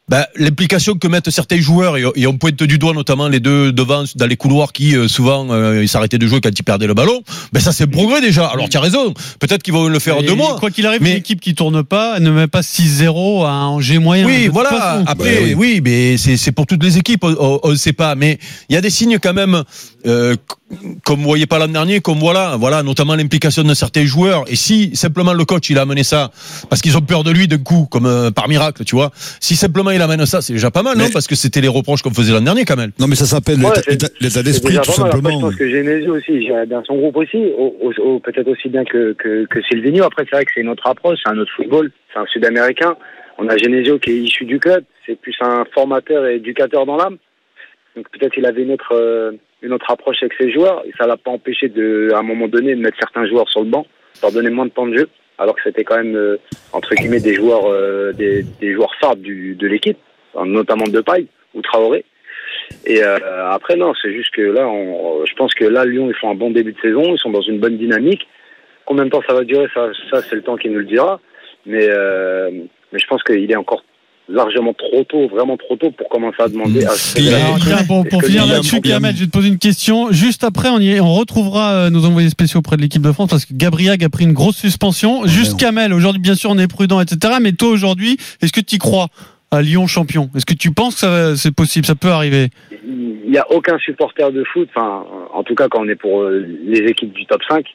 ben, 0.08 0.24
l'implication 0.36 0.94
que 0.94 1.08
mettent 1.08 1.32
certains 1.32 1.60
joueurs, 1.60 1.98
et, 1.98 2.04
et 2.16 2.28
on 2.28 2.38
pointe 2.38 2.62
du 2.62 2.78
doigt 2.78 2.94
notamment 2.94 3.28
les 3.28 3.40
deux 3.40 3.72
devant 3.72 4.04
dans 4.16 4.28
les 4.28 4.38
couloirs 4.38 4.72
qui 4.72 4.96
euh, 4.96 5.08
souvent 5.08 5.48
euh, 5.50 5.82
ils 5.82 5.90
s'arrêtaient 5.90 6.20
de 6.20 6.28
jouer 6.28 6.42
quand 6.42 6.52
ils 6.58 6.64
perdaient 6.64 6.86
le 6.86 6.94
ballon, 6.94 7.22
ben 7.54 7.60
ça 7.60 7.72
c'est 7.72 7.88
progrès 7.88 8.22
déjà. 8.22 8.46
Alors 8.46 8.70
tu 8.70 8.78
as 8.78 8.82
raison, 8.82 9.14
peut-être 9.40 9.64
qu'ils 9.64 9.74
vont 9.74 9.88
le 9.88 10.00
faire 10.00 10.20
Et 10.20 10.24
deux 10.24 10.36
mois. 10.36 10.58
Quoi 10.60 10.70
qu'il 10.70 10.86
arrive, 10.86 11.02
mais- 11.02 11.12
une 11.14 11.18
équipe 11.18 11.42
qui 11.42 11.56
tourne 11.56 11.84
pas, 11.84 12.16
elle 12.18 12.24
ne 12.24 12.32
met 12.32 12.48
pas 12.48 12.62
6-0 12.62 13.46
à 13.46 13.50
un 13.50 13.66
Angers 13.66 13.98
moyen. 13.98 14.28
Oui, 14.28 14.48
voilà. 14.48 14.70
façon. 14.70 15.04
Après, 15.08 15.54
oui. 15.56 15.82
mais 15.84 16.18
c'est 16.18 16.38
c'est 16.38 16.52
pour 16.52 16.68
toutes 16.68 16.84
les 16.84 16.98
équipes, 17.00 17.24
on 17.24 17.70
ne 17.72 17.76
sait 17.76 17.94
pas. 17.94 18.14
Mais 18.14 18.38
il 18.70 18.76
y 18.76 18.78
a 18.78 18.82
des 18.82 18.92
signes 18.92 19.18
quand 19.18 19.34
même, 19.34 19.64
euh, 20.06 20.36
comme 21.04 21.20
vous 21.20 21.26
voyez 21.26 21.48
pas 21.48 21.58
l'an 21.58 21.68
dernier, 21.68 22.00
comme 22.00 22.20
voilà, 22.20 22.58
voilà, 22.58 22.84
notamment 22.84 23.16
l'implication 23.16 23.64
de 23.64 23.74
certains 23.74 24.06
joueurs. 24.06 24.44
Et 24.48 24.56
si 24.56 24.96
simplement 24.96 25.34
le 25.34 25.46
coach 25.46 25.70
il 25.72 25.80
a 25.80 25.82
amené 25.82 26.04
ça 26.04 26.32
parce 26.70 26.82
qu'ils 26.82 26.96
ont 26.96 27.02
peur 27.02 27.24
de 27.24 27.32
lui 27.32 27.48
d'un 27.48 27.58
coup, 27.58 27.88
comme 27.90 28.06
euh, 28.06 28.30
par 28.30 28.48
miracle, 28.48 28.84
tu 28.84 28.96
vois. 28.96 29.12
Si 29.40 29.56
simplement 29.56 29.95
il 29.96 30.02
amène 30.02 30.25
ça, 30.25 30.42
c'est 30.42 30.54
déjà 30.54 30.72
pas 30.72 30.84
mal, 30.84 30.98
non 30.98 31.06
Parce 31.12 31.28
que 31.28 31.36
c'était 31.36 31.62
les 31.62 31.68
reproches 31.68 32.02
qu'on 32.02 32.14
faisait 32.14 32.34
l'an 32.34 32.42
dernier, 32.42 32.66
quand 32.66 32.75
même. 32.78 32.92
Non, 33.00 33.08
mais 33.08 33.16
ça 33.16 33.25
s'appelle 33.25 33.58
Ouais, 33.60 33.72
l'état- 33.90 34.44
d'esprit, 34.44 34.74
tout. 34.75 34.80
Après, 34.80 34.92
je 34.92 34.98
simplement. 34.98 35.40
pense 35.42 35.56
que 35.56 35.70
Genesio 35.70 36.16
aussi, 36.18 36.48
dans 36.68 36.84
son 36.84 36.96
groupe 36.98 37.18
aussi, 37.18 37.38
au- 37.58 37.75
au- 37.82 38.02
au- 38.02 38.20
peut-être 38.20 38.48
aussi 38.48 38.70
bien 38.70 38.84
que, 38.86 39.14
que, 39.14 39.46
que 39.46 39.62
Silvino. 39.64 40.04
Après, 40.04 40.24
c'est 40.30 40.36
vrai 40.36 40.46
que 40.46 40.52
c'est 40.54 40.62
une 40.62 40.70
autre 40.70 40.88
approche, 40.88 41.18
c'est 41.25 41.32
un 41.32 41.38
autre 41.38 41.52
football, 41.56 41.92
c'est 42.14 42.20
un 42.20 42.25
Sud-Américain. 42.28 42.96
On 43.38 43.48
a 43.50 43.58
Genesio 43.58 44.00
qui 44.00 44.12
est 44.12 44.18
issu 44.18 44.46
du 44.46 44.60
club, 44.60 44.84
c'est 45.06 45.20
plus 45.20 45.36
un 45.42 45.66
formateur 45.74 46.25
et 46.25 46.36
éducateur 46.36 46.86
dans 46.86 46.96
l'âme. 46.98 47.18
Donc 47.96 48.08
peut-être 48.12 48.34
il 48.38 48.46
avait 48.46 48.64
une 48.64 48.72
autre, 48.72 48.94
euh, 48.94 49.32
une 49.62 49.74
autre 49.74 49.90
approche 49.90 50.18
avec 50.22 50.34
ses 50.40 50.52
joueurs 50.52 50.84
et 50.86 50.92
ça 50.98 51.08
l'a 51.08 51.18
pas 51.18 51.32
empêché 51.32 51.70
de, 51.70 52.12
à 52.14 52.20
un 52.20 52.24
moment 52.24 52.48
donné 52.48 52.75
de 52.75 52.82
mettre 52.82 52.98
certains 53.00 53.25
joueurs 53.28 53.50
sur 53.50 53.62
le 53.64 53.70
banc, 53.70 53.86
leur 54.22 54.32
donner 54.32 54.50
moins 54.50 54.66
de 54.66 54.72
temps 54.72 54.88
de 54.88 54.98
jeu, 54.98 55.10
alors 55.38 55.56
que 55.56 55.62
c'était 55.63 55.84
quand 55.84 55.98
même 55.98 56.15
euh, 56.15 56.38
entre 56.74 56.96
guillemets 56.96 57.20
des 57.20 57.36
joueurs, 57.36 57.65
euh, 57.68 58.13
des, 58.13 58.44
des 58.44 58.74
joueurs 58.74 58.94
phares 59.00 59.15
du, 59.15 59.56
de 59.56 59.68
l'équipe, 59.68 59.98
notamment 60.46 60.86
de 60.86 61.01
paille 61.01 61.27
ou 61.54 61.62
Traoré. 61.62 62.06
Et 62.86 63.04
euh, 63.04 63.18
après 63.50 63.75
non, 63.75 63.94
c'est 64.01 64.13
juste 64.13 64.34
que 64.34 64.42
là, 64.42 64.68
on, 64.68 65.25
je 65.25 65.34
pense 65.36 65.54
que 65.54 65.65
là 65.65 65.86
Lyon 65.86 66.08
ils 66.10 66.15
font 66.15 66.30
un 66.30 66.36
bon 66.36 66.51
début 66.51 66.74
de 66.74 66.80
saison, 66.80 67.04
ils 67.13 67.20
sont 67.20 67.32
dans 67.32 67.42
une 67.42 67.60
bonne 67.60 67.77
dynamique. 67.77 68.27
Combien 68.86 69.06
de 69.06 69.10
temps 69.10 69.24
ça 69.27 69.34
va 69.34 69.44
durer, 69.44 69.68
ça, 69.74 69.89
ça 70.12 70.22
c'est 70.22 70.36
le 70.36 70.42
temps 70.42 70.58
qui 70.58 70.70
nous 70.70 70.80
le 70.80 70.86
dira. 70.86 71.20
Mais 71.65 71.88
euh, 71.89 72.51
mais 72.92 73.00
je 73.00 73.08
pense 73.08 73.24
qu'il 73.24 73.51
est 73.51 73.56
encore 73.56 73.84
largement 74.27 74.74
trop 74.74 75.03
tôt, 75.03 75.27
vraiment 75.27 75.55
trop 75.58 75.75
tôt 75.75 75.91
pour 75.91 76.10
commencer 76.10 76.41
à 76.41 76.48
demander 76.48 76.84
à 76.86 76.91
tiens, 76.96 77.84
pour, 77.88 78.24
finir 78.24 78.46
là-dessus, 78.48 78.82
Kamel, 78.82 79.15
je 79.15 79.22
vais 79.22 79.25
te 79.27 79.32
poser 79.32 79.50
une 79.50 79.60
question. 79.60 80.12
Juste 80.12 80.44
après, 80.44 80.70
on, 80.70 80.79
y 80.79 80.94
est- 80.94 81.00
on 81.00 81.13
retrouvera 81.13 81.74
euh, 81.74 81.89
nos 81.89 82.05
envoyés 82.05 82.29
spéciaux 82.29 82.60
auprès 82.60 82.75
de 82.77 82.82
l'équipe 82.82 83.01
de 83.01 83.12
France 83.12 83.29
parce 83.29 83.46
que 83.46 83.53
Gabriel 83.53 84.03
a 84.03 84.10
pris 84.10 84.24
une 84.24 84.34
grosse 84.34 84.58
suspension. 84.58 85.25
Juste 85.27 85.60
Kamel, 85.60 85.94
aujourd'hui, 85.94 86.22
bien 86.22 86.36
sûr, 86.36 86.50
on 86.50 86.58
est 86.58 86.67
prudent, 86.67 87.00
etc. 87.01 87.36
Mais 87.41 87.51
toi, 87.51 87.70
aujourd'hui, 87.70 88.17
est-ce 88.41 88.51
que 88.51 88.62
tu 88.62 88.75
y 88.75 88.77
crois 88.79 89.08
à 89.51 89.62
Lyon 89.62 89.86
champion? 89.88 90.29
Est-ce 90.36 90.46
que 90.46 90.55
tu 90.55 90.72
penses 90.72 90.96
que 90.96 91.00
ça 91.01 91.10
va- 91.10 91.36
c'est 91.36 91.53
possible 91.53 91.86
Ça 91.86 91.96
peut 91.96 92.10
arriver? 92.10 92.50
Il 92.88 93.32
n'y 93.32 93.38
a 93.38 93.46
aucun 93.51 93.77
supporter 93.79 94.32
de 94.32 94.44
foot, 94.53 94.70
enfin, 94.75 95.03
en 95.34 95.44
tout 95.44 95.55
cas 95.55 95.67
quand 95.70 95.82
on 95.82 95.88
est 95.89 95.96
pour 95.96 96.22
euh, 96.24 96.46
les 96.63 96.79
équipes 96.89 97.13
du 97.13 97.25
top 97.25 97.41
5 97.50 97.65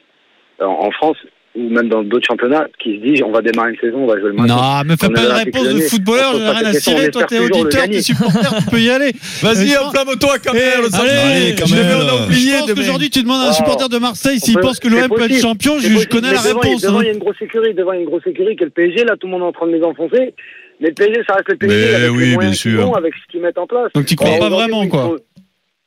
en, 0.63 0.67
en 0.67 0.91
France 0.93 1.17
ou 1.57 1.69
même 1.69 1.89
dans 1.89 2.05
d'autres 2.05 2.27
championnats, 2.27 2.69
qui 2.79 2.97
se 2.97 3.03
disent 3.03 3.23
on 3.25 3.33
va 3.33 3.43
démarrer 3.43 3.71
une 3.71 3.79
saison, 3.79 4.05
on 4.05 4.07
va 4.07 4.19
jouer 4.21 4.29
le 4.29 4.35
match. 4.35 4.49
Non, 4.49 4.85
me 4.85 4.97
fais 4.97 5.09
pas 5.09 5.21
une 5.21 5.33
réponse 5.33 5.69
de 5.69 5.81
footballeur, 5.81 6.33
j'en 6.33 6.39
ai 6.39 6.49
On 6.49 6.53
rien 6.53 6.67
à 6.67 6.73
cirer. 6.75 7.11
Toi, 7.11 7.25
t'es 7.25 7.39
le 7.39 7.45
auditeur, 7.47 7.89
t'es 7.89 8.03
supporter, 8.03 8.57
tu 8.59 8.71
peux 8.71 8.81
y 8.81 8.91
aller. 8.91 9.13
Vas-y, 9.43 9.75
Euh, 9.75 9.81
enflamme-toi, 9.83 10.39
Kamel. 10.39 10.63
Eh, 10.63 10.91
ça 10.91 11.03
allez, 11.03 11.57
je 11.57 11.65
mis 11.65 11.81
en 11.81 12.17
Je 12.19 12.25
oublié 12.25 12.53
pense 12.59 12.73
qu'aujourd'hui, 12.73 13.11
tu 13.11 13.23
demandes 13.23 13.43
à 13.43 13.49
un 13.49 13.53
supporter 13.53 13.89
de 13.89 13.99
Marseille 13.99 14.39
s'il 14.39 14.59
pense 14.59 14.79
que 14.79 14.89
l'OM 14.89 15.09
peut 15.09 15.23
être 15.23 15.41
champion. 15.41 15.79
Je, 15.79 16.07
connais 16.07 16.33
la 16.33 16.41
réponse. 16.41 16.83
Devant, 16.83 17.01
il 17.01 17.07
y 17.07 17.11
a 17.11 17.13
une 17.13 17.19
grosse 17.19 17.41
écurie, 17.41 17.75
devant 17.75 17.93
il 17.93 17.97
y 17.97 17.99
a 17.99 18.03
une 18.03 18.09
grosse 18.09 18.27
est 18.27 18.61
le 18.61 18.71
PSG, 18.71 19.05
là 19.05 19.17
tout 19.17 19.27
le 19.27 19.33
monde 19.33 19.43
est 19.43 19.47
en 19.47 19.53
train 19.53 19.67
de 19.67 19.73
les 19.73 19.83
enfoncer. 19.83 20.35
Mais 20.81 20.89
le 20.89 20.95
PSG, 20.95 21.23
ça 21.27 21.35
reste 21.35 21.51
le 21.51 21.57
PSG 21.57 21.95
avec 21.95 22.11
oui, 22.13 22.37
bien 22.37 22.53
sûr. 22.53 22.97
avec 22.97 23.13
ce 23.15 23.31
qu'ils 23.31 23.43
mettent 23.43 23.59
en 23.59 23.67
place. 23.67 23.93
Donc, 23.95 24.07
t'y 24.07 24.17
crois 24.17 24.39
pas 24.39 24.49
vraiment, 24.49 24.87
quoi. 24.89 25.17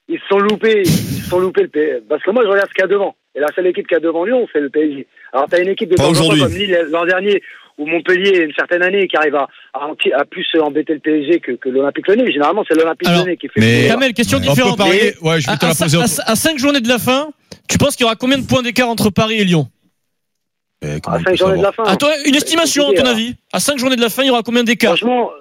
Ils 0.10 0.20
se 0.20 0.28
sont 0.30 0.40
loupés, 0.40 0.82
ils 0.84 0.88
se 0.88 1.30
sont 1.30 1.40
loupés 1.40 1.64
le 1.64 1.68
PSG. 1.70 2.04
Parce 2.08 2.22
que 2.22 2.32
moi, 2.32 2.44
je 2.44 2.50
regarde 2.50 2.68
ce 2.68 2.74
qu'il 2.74 2.82
y 2.82 2.86
a 2.86 2.88
devant. 2.88 3.16
Et 3.36 3.40
la 3.40 3.48
seule 3.56 3.68
équipe 3.68 3.88
qu'il 3.88 3.96
y 3.96 3.98
a 3.98 4.00
devant 4.00 4.26
Lyon, 4.26 4.48
c'est 4.54 4.60
le 4.60 4.70
PSG. 4.70 5.08
Alors, 5.32 5.48
t'as 5.50 5.62
une 5.62 5.70
équipe 5.70 5.90
de 5.90 5.96
temps 5.96 6.14
comme 6.14 6.54
Lille 6.54 6.88
l'an 6.92 7.06
dernier, 7.06 7.42
ou 7.80 7.88
Montpellier, 7.88 8.42
une 8.44 8.54
certaine 8.54 8.84
année, 8.84 9.08
qui 9.08 9.18
arrive 9.18 9.34
à, 9.36 9.48
à, 9.74 9.90
à 10.16 10.26
plus 10.26 10.46
embêter 10.62 10.94
le 10.94 11.00
PSG 11.00 11.40
que, 11.40 11.54
que 11.54 11.70
l'Olympique 11.70 12.08
Lyonnais. 12.08 12.32
Généralement, 12.32 12.64
c'est 12.68 12.76
l'Olympique 12.78 13.10
Lyonnais 13.10 13.38
qui 13.38 13.48
fait 13.48 13.60
mais- 13.60 13.84
le 13.84 13.88
Kamel, 13.90 14.14
question 14.14 14.38
On 14.38 14.42
différente. 14.42 14.78
peut 14.78 14.84
parier, 14.84 15.14
ouais, 15.22 15.42
je 15.42 15.50
vais 15.50 15.58
te 15.58 15.66
à, 15.66 15.70
la 15.70 15.74
poser. 15.76 15.98
à- 15.98 16.32
à 16.32 16.36
cinq 16.36 16.60
journées 16.60 16.82
de 16.82 16.88
la 16.88 17.00
fin, 17.00 17.30
tu 17.68 17.80
penses 17.80 17.96
qu'il 17.96 18.04
y 18.04 18.06
aura 18.06 18.16
combien 18.16 18.38
de 18.38 18.46
points 18.46 18.62
d'écart 18.62 18.90
entre 18.90 19.10
Paris 19.10 19.40
et 19.42 19.44
Lyon? 19.46 19.68
Eh, 20.86 20.88
à 21.08 21.16
on 21.16 21.18
peut 21.18 21.24
5 21.24 21.36
journées 21.38 21.58
de 21.58 21.64
la 21.64 21.72
fin. 21.72 21.84
À 21.86 21.96
toi, 21.96 22.12
une 22.26 22.36
estimation, 22.36 22.90
à 22.90 22.94
ton 22.94 23.06
avis 23.06 23.36
À 23.54 23.60
5 23.60 23.80
journées 23.80 23.96
de 23.96 24.02
la 24.02 24.10
fin, 24.10 24.22
il 24.24 24.28
y 24.28 24.30
aura 24.30 24.44
combien 24.44 24.64
d'écart? 24.64 24.98
Franchement, 24.98 25.32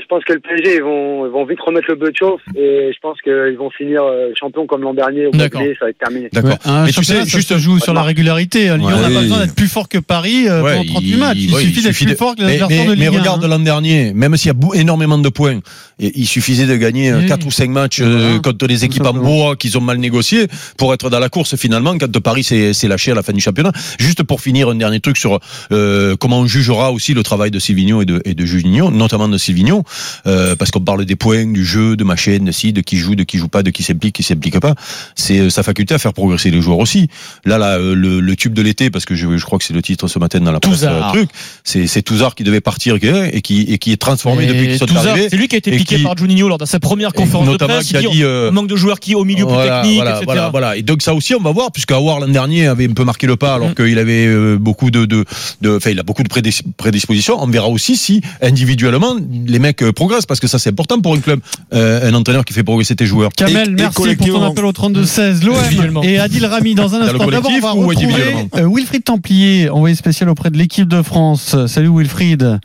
je 0.00 0.06
pense 0.06 0.24
que 0.24 0.32
le 0.32 0.40
PSG, 0.40 0.76
ils 0.76 0.82
vont, 0.82 1.26
ils 1.26 1.30
vont 1.32 1.44
vite 1.44 1.60
remettre 1.60 1.86
le 1.88 1.96
beu 1.96 2.10
de 2.10 2.16
chauffe 2.16 2.40
et 2.56 2.90
je 2.92 2.98
pense 3.00 3.20
qu'ils 3.22 3.56
vont 3.58 3.70
finir 3.70 4.02
euh, 4.02 4.30
champion 4.38 4.66
comme 4.66 4.82
l'an 4.82 4.94
dernier 4.94 5.26
au 5.26 5.30
D'accord. 5.30 5.60
Montpellier, 5.60 5.76
ça 5.78 5.84
va 5.86 5.90
être 5.90 5.98
terminé. 5.98 6.28
D'accord. 6.32 6.50
Ouais, 6.64 6.82
Mais 6.86 6.92
tu 6.92 7.04
sais, 7.04 7.14
ça 7.20 7.24
juste 7.24 7.48
se 7.50 7.58
joue 7.58 7.78
sur 7.78 7.94
la 7.94 8.02
régularité. 8.02 8.64
Lyon 8.76 8.76
n'a 8.90 8.96
Ouais. 9.08 9.14
pas 9.14 9.20
besoin 9.20 9.38
d'être 9.40 9.54
plus 9.54 9.68
fort 9.68 9.88
que 9.88 9.98
Paris 9.98 10.48
euh, 10.48 10.62
Ouais, 10.62 10.76
pendant 10.78 10.92
38 10.92 11.16
matchs. 11.16 11.36
Il, 11.40 11.54
ouais, 11.54 11.60
suffit 11.62 11.82
d'être 11.82 11.96
plus 11.96 12.06
de- 12.06 12.14
fort 12.14 12.36
que 12.36 12.42
mais, 12.42 12.58
l'adversaire 12.58 12.78
mais- 12.84 12.86
de 12.86 12.92
Ligue 12.92 13.10
mais 13.10 13.16
1, 13.16 13.20
regarde 13.20 13.44
hein. 13.44 13.48
l'an 13.48 13.58
dernier, 13.58 14.12
même 14.14 14.36
s'il 14.36 14.52
y 14.52 14.54
a 14.54 14.74
énormément 14.80 15.18
de 15.18 15.28
points, 15.28 15.60
il 15.98 16.26
suffisait 16.26 16.66
de 16.66 16.76
gagner 16.76 17.12
Oui. 17.14 17.26
4 17.26 17.46
ou 17.46 17.50
5 17.50 17.70
matchs 17.70 18.00
euh, 18.02 18.38
contre 18.40 18.66
des 18.66 18.84
équipes 18.84 19.06
en 19.06 19.12
bois 19.14 19.56
qui 19.56 19.76
ont 19.76 19.80
mal 19.80 19.98
négocié 19.98 20.46
pour 20.78 20.92
être 20.94 21.10
dans 21.10 21.20
la 21.20 21.28
course 21.28 21.56
finalement 21.56 21.96
quand 21.98 22.10
Paris 22.20 22.44
s'est 22.44 22.88
lâché 22.88 23.12
à 23.12 23.14
la 23.14 23.22
fin 23.22 23.32
du 23.32 23.40
championnat. 23.40 23.72
Juste 23.98 24.22
pour 24.22 24.40
finir, 24.40 24.68
un 24.68 24.74
dernier 24.74 25.00
truc 25.00 25.16
sur 25.16 25.38
euh, 25.72 26.16
comment 26.16 26.40
on 26.40 26.46
jugera 26.46 26.92
aussi 26.92 27.14
le 27.14 27.22
travail 27.22 27.50
de 27.50 27.58
Silvino 27.58 28.02
et 28.02 28.04
de, 28.04 28.20
et 28.24 28.34
de 28.34 28.44
Juninho, 28.46 28.90
notamment 28.90 29.28
de 29.28 29.38
Silvino, 29.82 29.84
euh, 30.26 30.56
parce 30.56 30.70
qu'on 30.70 30.80
parle 30.80 31.04
des 31.04 31.16
points, 31.16 31.46
du 31.46 31.64
jeu, 31.64 31.96
de 31.96 32.04
machin, 32.04 32.38
de 32.40 32.52
si, 32.52 32.72
de 32.72 32.80
qui 32.80 32.96
joue, 32.96 33.14
de 33.14 33.24
qui 33.24 33.38
joue 33.38 33.48
pas, 33.48 33.62
de 33.62 33.70
qui 33.70 33.82
s'implique, 33.82 34.14
qui 34.14 34.22
s'implique 34.22 34.58
pas. 34.60 34.74
C'est 35.14 35.38
euh, 35.38 35.50
sa 35.50 35.62
faculté 35.62 35.94
à 35.94 35.98
faire 35.98 36.12
progresser 36.12 36.50
les 36.50 36.60
joueurs 36.60 36.78
aussi. 36.78 37.08
Là, 37.44 37.58
là 37.58 37.78
euh, 37.78 37.94
le, 37.94 38.20
le 38.20 38.36
tube 38.36 38.52
de 38.54 38.62
l'été, 38.62 38.90
parce 38.90 39.04
que 39.04 39.14
je, 39.14 39.36
je 39.36 39.44
crois 39.44 39.58
que 39.58 39.64
c'est 39.64 39.74
le 39.74 39.82
titre 39.82 40.08
ce 40.08 40.18
matin 40.18 40.40
dans 40.40 40.52
la 40.52 40.60
presse, 40.60 40.82
euh, 40.84 41.00
truc, 41.10 41.28
c'est 41.64 42.02
Touzard 42.02 42.34
qui 42.34 42.44
devait 42.44 42.60
partir 42.60 42.96
et 42.96 43.40
qui, 43.42 43.62
et 43.62 43.78
qui 43.78 43.92
est 43.92 43.96
transformé 43.96 44.44
Et 44.44 44.46
depuis 44.48 44.66
qu'il 44.68 44.78
sont 44.78 44.86
Touzard, 44.86 45.08
arrivés. 45.08 45.28
C'est 45.30 45.36
lui 45.36 45.48
qui 45.48 45.54
a 45.54 45.58
été 45.58 45.70
piqué 45.72 45.96
qui- 45.96 46.02
par 46.02 46.16
Juninho 46.16 46.48
lors 46.48 46.58
de 46.58 46.64
sa 46.66 46.80
première 46.80 47.12
conférence 47.12 47.48
de 47.48 47.56
presse. 47.56 47.86
qui 47.88 47.96
a 47.96 48.00
dit, 48.02 48.22
euh, 48.22 48.50
manque 48.50 48.68
de 48.68 48.76
joueurs 48.76 49.00
qui 49.00 49.14
au 49.14 49.24
milieu 49.24 49.44
plus 49.46 49.54
voilà, 49.54 49.80
technique, 49.82 49.96
voilà, 49.96 50.10
etc. 50.12 50.24
voilà, 50.26 50.48
voilà. 50.50 50.76
Et 50.76 50.82
donc 50.82 51.02
ça 51.02 51.14
aussi, 51.14 51.34
on 51.34 51.40
va 51.40 51.52
voir, 51.52 51.72
puisque 51.72 51.92
Awar 51.92 52.20
l'an 52.20 52.28
dernier 52.28 52.66
avait 52.66 52.88
un 52.88 52.92
peu 52.92 53.04
marqué 53.04 53.26
le 53.26 53.36
pas, 53.36 53.54
alors 53.54 53.70
Mm. 53.70 53.74
qu'il 53.74 53.98
avait 53.98 54.56
beaucoup 54.56 54.90
de, 54.90 55.04
de, 55.06 55.24
de, 55.60 55.76
enfin, 55.76 55.90
il 55.90 55.98
a 55.98 56.02
beaucoup 56.02 56.22
de 56.22 56.28
prédis- 56.28 56.62
prédispositions. 56.76 57.42
On 57.42 57.46
verra 57.46 57.68
aussi 57.68 57.96
si 57.96 58.20
individuellement 58.40 59.16
les 59.46 59.58
mecs 59.58 59.71
euh, 59.80 59.92
progressent, 59.92 60.26
parce 60.26 60.40
que 60.40 60.46
ça 60.48 60.58
c'est 60.58 60.68
important 60.70 61.00
pour 61.00 61.14
un 61.14 61.20
club, 61.20 61.40
euh, 61.72 62.10
un 62.10 62.12
entraîneur 62.12 62.44
qui 62.44 62.52
fait 62.52 62.62
progresser 62.62 62.94
tes 62.94 63.06
joueurs. 63.06 63.30
Kamel, 63.34 63.68
Et- 63.68 63.70
et 63.70 63.74
merci 63.74 64.16
pour 64.16 64.26
ton 64.26 64.42
appel 64.42 64.64
au 64.66 64.72
32-16. 64.72 65.46
Individuellement. 65.46 66.02
L'OM 66.02 66.10
et 66.10 66.18
Adil 66.18 66.44
Rami 66.44 66.74
dans 66.74 66.94
un 66.94 67.00
instant. 67.02 67.12
D'abord, 67.18 67.28
on 67.28 67.30
collectif 67.30 67.62
va 67.62 67.74
ou 67.74 67.86
retrouver 67.86 68.04
individuellement 68.06 68.48
euh, 68.56 68.68
Wilfried 68.68 69.04
Templier, 69.04 69.68
envoyé 69.70 69.94
spécial 69.94 70.28
auprès 70.28 70.50
de 70.50 70.58
l'équipe 70.58 70.88
de 70.88 71.00
France. 71.00 71.56
Salut 71.68 71.88
Wilfried. 71.96 72.58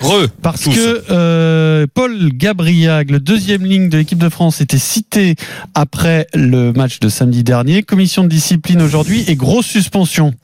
Re. 0.00 0.28
Parce 0.42 0.60
Tous. 0.62 0.74
que 0.74 1.04
euh, 1.10 1.86
Paul 1.94 2.30
Gabriag, 2.34 3.10
le 3.10 3.20
deuxième 3.20 3.64
ligne 3.64 3.88
de 3.88 3.96
l'équipe 3.96 4.18
de 4.18 4.28
France, 4.28 4.60
était 4.60 4.76
cité 4.78 5.34
après 5.74 6.26
le 6.34 6.72
match 6.72 7.00
de 7.00 7.08
samedi 7.08 7.42
dernier. 7.42 7.82
Commission 7.82 8.22
de 8.24 8.28
discipline 8.28 8.82
aujourd'hui 8.82 9.24
et 9.28 9.34
grosse 9.36 9.66
suspension. 9.66 10.34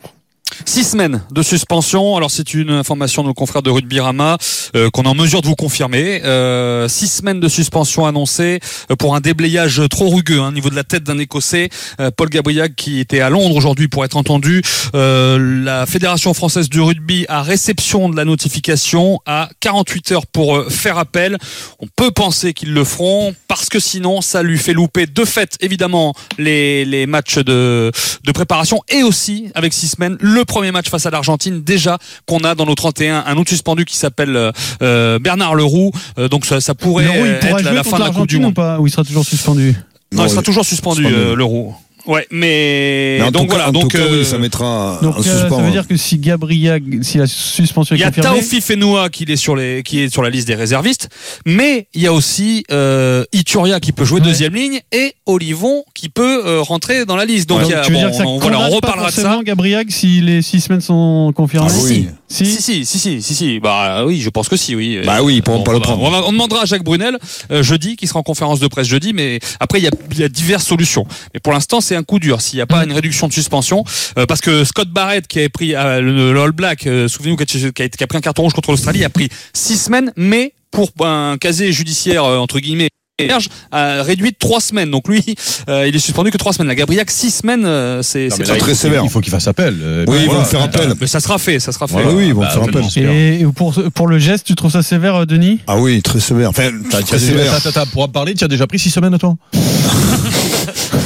Six 0.65 0.85
semaines 0.85 1.23
de 1.31 1.43
suspension. 1.43 2.17
Alors 2.17 2.31
c'est 2.31 2.55
une 2.55 2.71
information 2.71 3.23
de 3.23 3.29
nos 3.29 3.35
confrères 3.35 3.63
de 3.63 3.71
Rugby 3.71 4.01
Rama 4.01 4.37
euh, 4.77 4.91
qu'on 4.91 5.03
est 5.03 5.09
en 5.09 5.15
mesure 5.15 5.43
de 5.43 5.47
vous 5.47 5.57
confirmer. 5.57 6.23
Euh, 6.25 6.89
six 6.89 7.09
semaines 7.09 7.41
de 7.41 7.49
suspension 7.49 8.07
annoncées 8.07 8.61
euh, 8.91 8.97
pour 8.97 9.15
un 9.15 9.21
déblayage 9.21 9.83
trop 9.91 10.09
rugueux 10.09 10.41
hein, 10.41 10.49
au 10.49 10.53
niveau 10.53 10.71
de 10.71 10.77
la 10.77 10.85
tête 10.85 11.05
d'un 11.05 11.19
Écossais, 11.19 11.71
euh, 12.01 12.11
Paul 12.11 12.29
Gabriel, 12.29 12.75
qui 12.75 13.01
était 13.01 13.21
à 13.21 13.31
Londres 13.31 13.57
aujourd'hui 13.57 13.89
pour 13.89 14.05
être 14.05 14.17
entendu. 14.17 14.63
Euh, 14.95 15.65
la 15.65 15.87
Fédération 15.87 16.35
française 16.35 16.69
du 16.69 16.81
rugby 16.81 17.27
a 17.29 17.43
réception 17.43 18.09
de 18.09 18.17
la 18.17 18.25
notification 18.25 19.21
à 19.27 19.49
48 19.61 20.13
heures 20.13 20.27
pour 20.27 20.57
euh, 20.57 20.69
faire 20.69 20.99
appel. 20.99 21.39
On 21.79 21.87
peut 21.87 22.11
penser 22.11 22.53
qu'ils 22.53 22.73
le 22.73 22.85
feront 22.85 23.35
parce 23.49 23.69
que 23.69 23.81
sinon 23.81 24.21
ça 24.21 24.43
lui 24.43 24.59
fait 24.59 24.73
louper 24.73 25.07
de 25.07 25.25
fait 25.25 25.57
évidemment 25.61 26.15
les, 26.39 26.85
les 26.85 27.07
matchs 27.07 27.39
de, 27.39 27.91
de 28.25 28.33
préparation 28.33 28.81
et 28.89 29.03
aussi 29.03 29.51
avec 29.55 29.73
six 29.73 29.89
semaines 29.89 30.17
le 30.21 30.40
premier 30.45 30.73
match 30.73 30.89
face 30.89 31.07
à 31.07 31.11
l'Argentine, 31.11 31.63
déjà 31.63 31.99
qu'on 32.27 32.39
a 32.41 32.55
dans 32.55 32.67
nos 32.67 32.75
31 32.75 33.25
un 33.27 33.37
autre 33.37 33.51
suspendu 33.51 33.85
qui 33.85 33.97
s'appelle 33.97 34.37
euh, 34.37 34.53
euh, 34.83 35.19
Bernard 35.19 35.55
Leroux. 35.55 35.93
Euh, 36.19 36.29
donc 36.29 36.47
ça, 36.47 36.61
ça 36.61 36.75
pourrait 36.75 37.05
Leroux, 37.05 37.27
il 37.27 37.39
pourra 37.39 37.61
être 37.61 37.73
la, 37.73 37.85
fin 37.85 37.99
de 37.99 38.05
la 38.05 38.11
Coupe 38.11 38.27
du 38.27 38.39
l'Argentine 38.39 38.39
ou 38.39 38.43
Monde. 38.43 38.55
pas? 38.55 38.81
Ou 38.81 38.87
il 38.87 38.91
sera 38.91 39.05
toujours 39.05 39.25
suspendu? 39.25 39.75
Non, 40.13 40.25
il 40.25 40.31
sera 40.31 40.43
toujours 40.43 40.65
suspendu, 40.65 41.03
suspendu. 41.03 41.15
euh, 41.15 41.37
Leroux. 41.37 41.75
Ouais, 42.07 42.27
mais, 42.31 43.17
Mais 43.21 43.25
en 43.27 43.31
donc 43.31 43.43
tout 43.43 43.49
cas- 43.49 43.55
voilà. 43.55 43.69
en 43.69 43.73
donc 43.73 43.93
cas, 43.93 43.99
euh, 43.99 44.19
oui, 44.21 44.25
ça 44.25 44.39
mettra 44.39 44.99
Donc 45.03 45.17
en 45.17 45.21
euh, 45.21 45.23
ça 45.23 45.41
suspens. 45.41 45.61
veut 45.63 45.71
dire 45.71 45.87
que 45.87 45.97
si 45.97 46.19
Gabriel, 46.19 46.83
si 47.03 47.19
la 47.19 47.27
suspension 47.27 47.95
est 47.95 47.99
Il 47.99 48.01
y 48.01 48.05
a 48.05 48.09
confirmée, 48.11 48.39
Taofi 48.41 48.61
Fenoua 48.61 49.11
qui 49.11 49.25
est 49.25 49.37
sur 49.37 49.55
les, 49.57 49.83
qui 49.83 50.01
est 50.01 50.09
sur 50.13 50.23
la 50.23 50.31
liste 50.31 50.47
des 50.49 50.55
réservistes, 50.55 51.09
mais 51.47 51.89
il 51.95 52.03
y 52.03 52.07
a 52.07 52.13
aussi 52.13 52.65
euh, 52.71 53.25
Ituria 53.33 53.81
qui 53.81 53.93
peut 53.93 54.05
jouer 54.05 54.21
Ouais. 54.21 54.27
deuxième 54.27 54.55
ligne 54.55 54.81
et 54.93 55.15
Olivon 55.27 55.85
qui 55.95 56.09
peut 56.09 56.43
euh, 56.47 56.61
rentrer 56.63 57.05
dans 57.05 57.17
la 57.17 57.25
liste. 57.25 57.49
Donc, 57.49 57.61
Donc, 57.61 57.69
il 57.69 57.73
y 57.73 57.75
a- 57.75 57.81
tu 57.83 57.91
veux 57.93 57.97
bon, 57.97 58.01
dire 58.03 58.11
que 58.11 58.17
ça 58.17 58.27
on, 58.27 58.39
voilà, 58.39 58.59
on 58.61 58.69
pas 58.71 58.75
reparlera 58.77 59.11
de 59.11 59.15
ça. 59.15 59.41
Gabriel 59.45 59.85
si 59.91 60.21
les 60.21 60.43
six 60.43 60.61
semaines 60.61 60.81
sont 60.81 61.33
confirmées 61.35 61.69
Ah 61.71 61.79
oui. 61.85 62.07
Si, 62.33 62.47
si, 62.47 62.63
si, 62.63 62.85
si, 62.87 63.21
si, 63.23 63.35
si. 63.35 63.59
Bah 63.59 64.05
oui, 64.07 64.21
je 64.21 64.31
pense 64.31 64.49
que 64.49 64.57
si, 64.57 64.77
oui. 64.77 65.01
Bah 65.05 65.21
oui, 65.21 65.41
Bon, 65.41 65.63
pas 65.65 65.73
le 65.73 65.81
prendre. 65.81 66.01
On, 66.01 66.11
va- 66.11 66.23
on 66.27 66.31
demandera 66.33 66.63
à 66.63 66.65
Jacques 66.65 66.85
Brunel 66.85 67.19
euh, 67.51 67.63
jeudi, 67.65 67.97
qui 67.97 68.07
sera 68.07 68.21
en 68.21 68.23
conférence 68.23 68.61
de 68.61 68.69
presse 68.69 68.87
jeudi, 68.87 69.13
mais 69.13 69.41
après 69.59 69.81
il 69.81 69.85
y 69.85 69.89
a, 69.89 69.91
y 70.17 70.23
a 70.23 70.29
diverses 70.29 70.65
solutions. 70.65 71.05
Mais 71.35 71.41
pour 71.41 71.53
l'instant, 71.53 71.81
c'est 71.81 71.97
un 71.97 72.05
coup 72.05 72.21
dur. 72.21 72.41
S'il 72.41 72.59
n'y 72.59 72.63
a 72.63 72.67
pas 72.67 72.85
une 72.85 72.93
réduction 72.93 73.27
de 73.27 73.33
suspension, 73.33 73.85
euh, 74.17 74.27
parce 74.27 74.41
que 74.41 74.63
Scott 74.65 74.89
Barrett 74.91 75.27
qui 75.27 75.43
a 75.43 75.49
pris 75.49 75.75
euh, 75.75 76.01
le, 76.01 76.33
le 76.33 76.41
All 76.41 76.53
Black, 76.53 76.87
euh, 76.87 77.09
souvenez-vous 77.09 77.37
qui 77.37 77.67
a, 77.67 77.89
qui 77.89 78.05
a- 78.05 78.07
pris 78.07 78.19
un 78.19 78.21
carton 78.21 78.43
rouge 78.43 78.53
contre 78.53 78.71
l'Australie, 78.71 79.05
a 79.05 79.11
pris 79.11 79.29
six 79.53 79.77
semaines, 79.77 80.13
mais 80.17 80.55
pour 80.71 80.91
un 81.01 81.37
casier 81.37 81.73
judiciaire 81.73 82.23
euh, 82.25 82.39
entre 82.39 82.61
guillemets 82.61 82.91
vierge, 83.27 83.49
a 83.73 84.03
réduit 84.03 84.31
de 84.31 84.37
trois 84.39 84.61
semaines. 84.61 84.91
Donc 84.91 85.09
lui, 85.09 85.23
euh, 85.69 85.87
il 85.89 85.95
est 85.95 85.99
suspendu 86.01 86.31
que 86.31 86.39
trois 86.39 86.53
semaines. 86.53 86.69
La 86.69 86.75
Gabriac, 86.75 87.11
six 87.11 87.31
semaines, 87.31 87.65
euh, 87.65 88.03
c'est 88.03 88.29
très 88.29 88.55
il 88.57 88.61
faut- 88.61 88.75
sévère. 88.75 89.03
Il 89.05 89.11
faut 89.11 89.21
qu'il 89.21 89.31
fasse 89.33 89.49
appel. 89.49 89.77
Euh, 89.83 90.05
Oui, 90.09 90.17
ben 90.17 90.23
ils 90.23 90.27
vont 90.27 90.33
voilà. 90.35 90.49
faire 90.49 90.63
appel. 90.63 90.93
Mais 91.01 91.07
ça 91.07 91.21
sera 91.21 91.39
fait, 91.39 91.61
ça 91.61 91.73
sera 91.73 91.87
fait. 91.87 91.95
Voilà, 91.95 92.11
oui, 92.13 92.29
ils 92.29 92.35
vont 92.35 92.41
Bah, 92.43 92.51
faire 92.51 92.63
appel. 92.63 92.85
Et 92.97 93.47
pour, 93.55 93.75
pour 93.95 94.07
le 94.09 94.19
geste, 94.19 94.47
tu 94.47 94.55
trouves 94.55 94.71
ça 94.73 94.83
sévère, 94.83 95.15
euh, 95.17 95.25
Denis? 95.27 95.61
Ah 95.67 95.77
oui, 95.79 96.03
très 96.03 96.21
sévère. 96.21 96.51
Enfin, 96.51 96.71
T'as- 96.91 97.03
très 97.03 97.19
sévère. 97.19 97.61
t'as- 97.63 97.73
t'as- 97.73 97.87
Pour 97.87 98.03
en 98.03 98.09
parler, 98.09 98.35
tu 98.35 98.45
as 98.45 98.49
déjà 98.49 98.67
pris 98.67 98.79
six 98.79 98.91
semaines, 98.91 99.17
toi? 99.19 99.35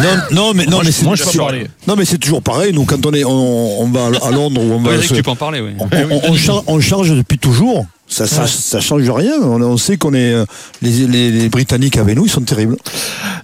Non, 0.02 0.16
non, 0.32 0.52
mais 0.54 0.64
non, 0.64 0.72
Moi, 0.72 0.80
mais 0.84 0.86
je- 0.90 0.96
c'est 0.96 1.04
moi, 1.04 1.14
je 1.16 1.22
peux 1.24 1.30
c'est- 1.30 1.38
parler. 1.38 1.66
Non, 1.86 1.94
mais 1.96 2.04
c'est 2.04 2.18
toujours 2.18 2.42
pareil. 2.42 2.72
Nous, 2.72 2.84
quand 2.84 3.04
on 3.06 3.12
est, 3.12 3.24
on, 3.24 3.82
on 3.82 3.86
va 3.88 4.06
à 4.26 4.30
Londres 4.30 4.60
ou 4.60 4.72
on 4.72 4.80
va, 4.80 4.92
Eric, 4.94 5.08
se- 5.08 5.14
tu 5.14 5.22
peux 5.22 5.30
en 5.30 5.36
parler, 5.36 5.60
oui. 5.60 5.70
on, 5.78 5.84
on- 6.10 6.32
on 6.32 6.36
char- 6.36 6.62
on 6.66 6.80
charge 6.80 7.10
depuis 7.10 7.38
toujours. 7.38 7.86
Ça, 8.06 8.26
ça, 8.26 8.46
ça 8.46 8.80
change 8.80 9.08
rien. 9.10 9.32
On, 9.42 9.60
on 9.62 9.76
sait 9.78 9.96
qu'on 9.96 10.12
est 10.14 10.32
euh, 10.34 10.44
les, 10.82 11.06
les, 11.06 11.30
les 11.30 11.48
Britanniques 11.48 11.96
avec 11.96 12.16
nous, 12.16 12.26
ils 12.26 12.30
sont 12.30 12.42
terribles. 12.42 12.76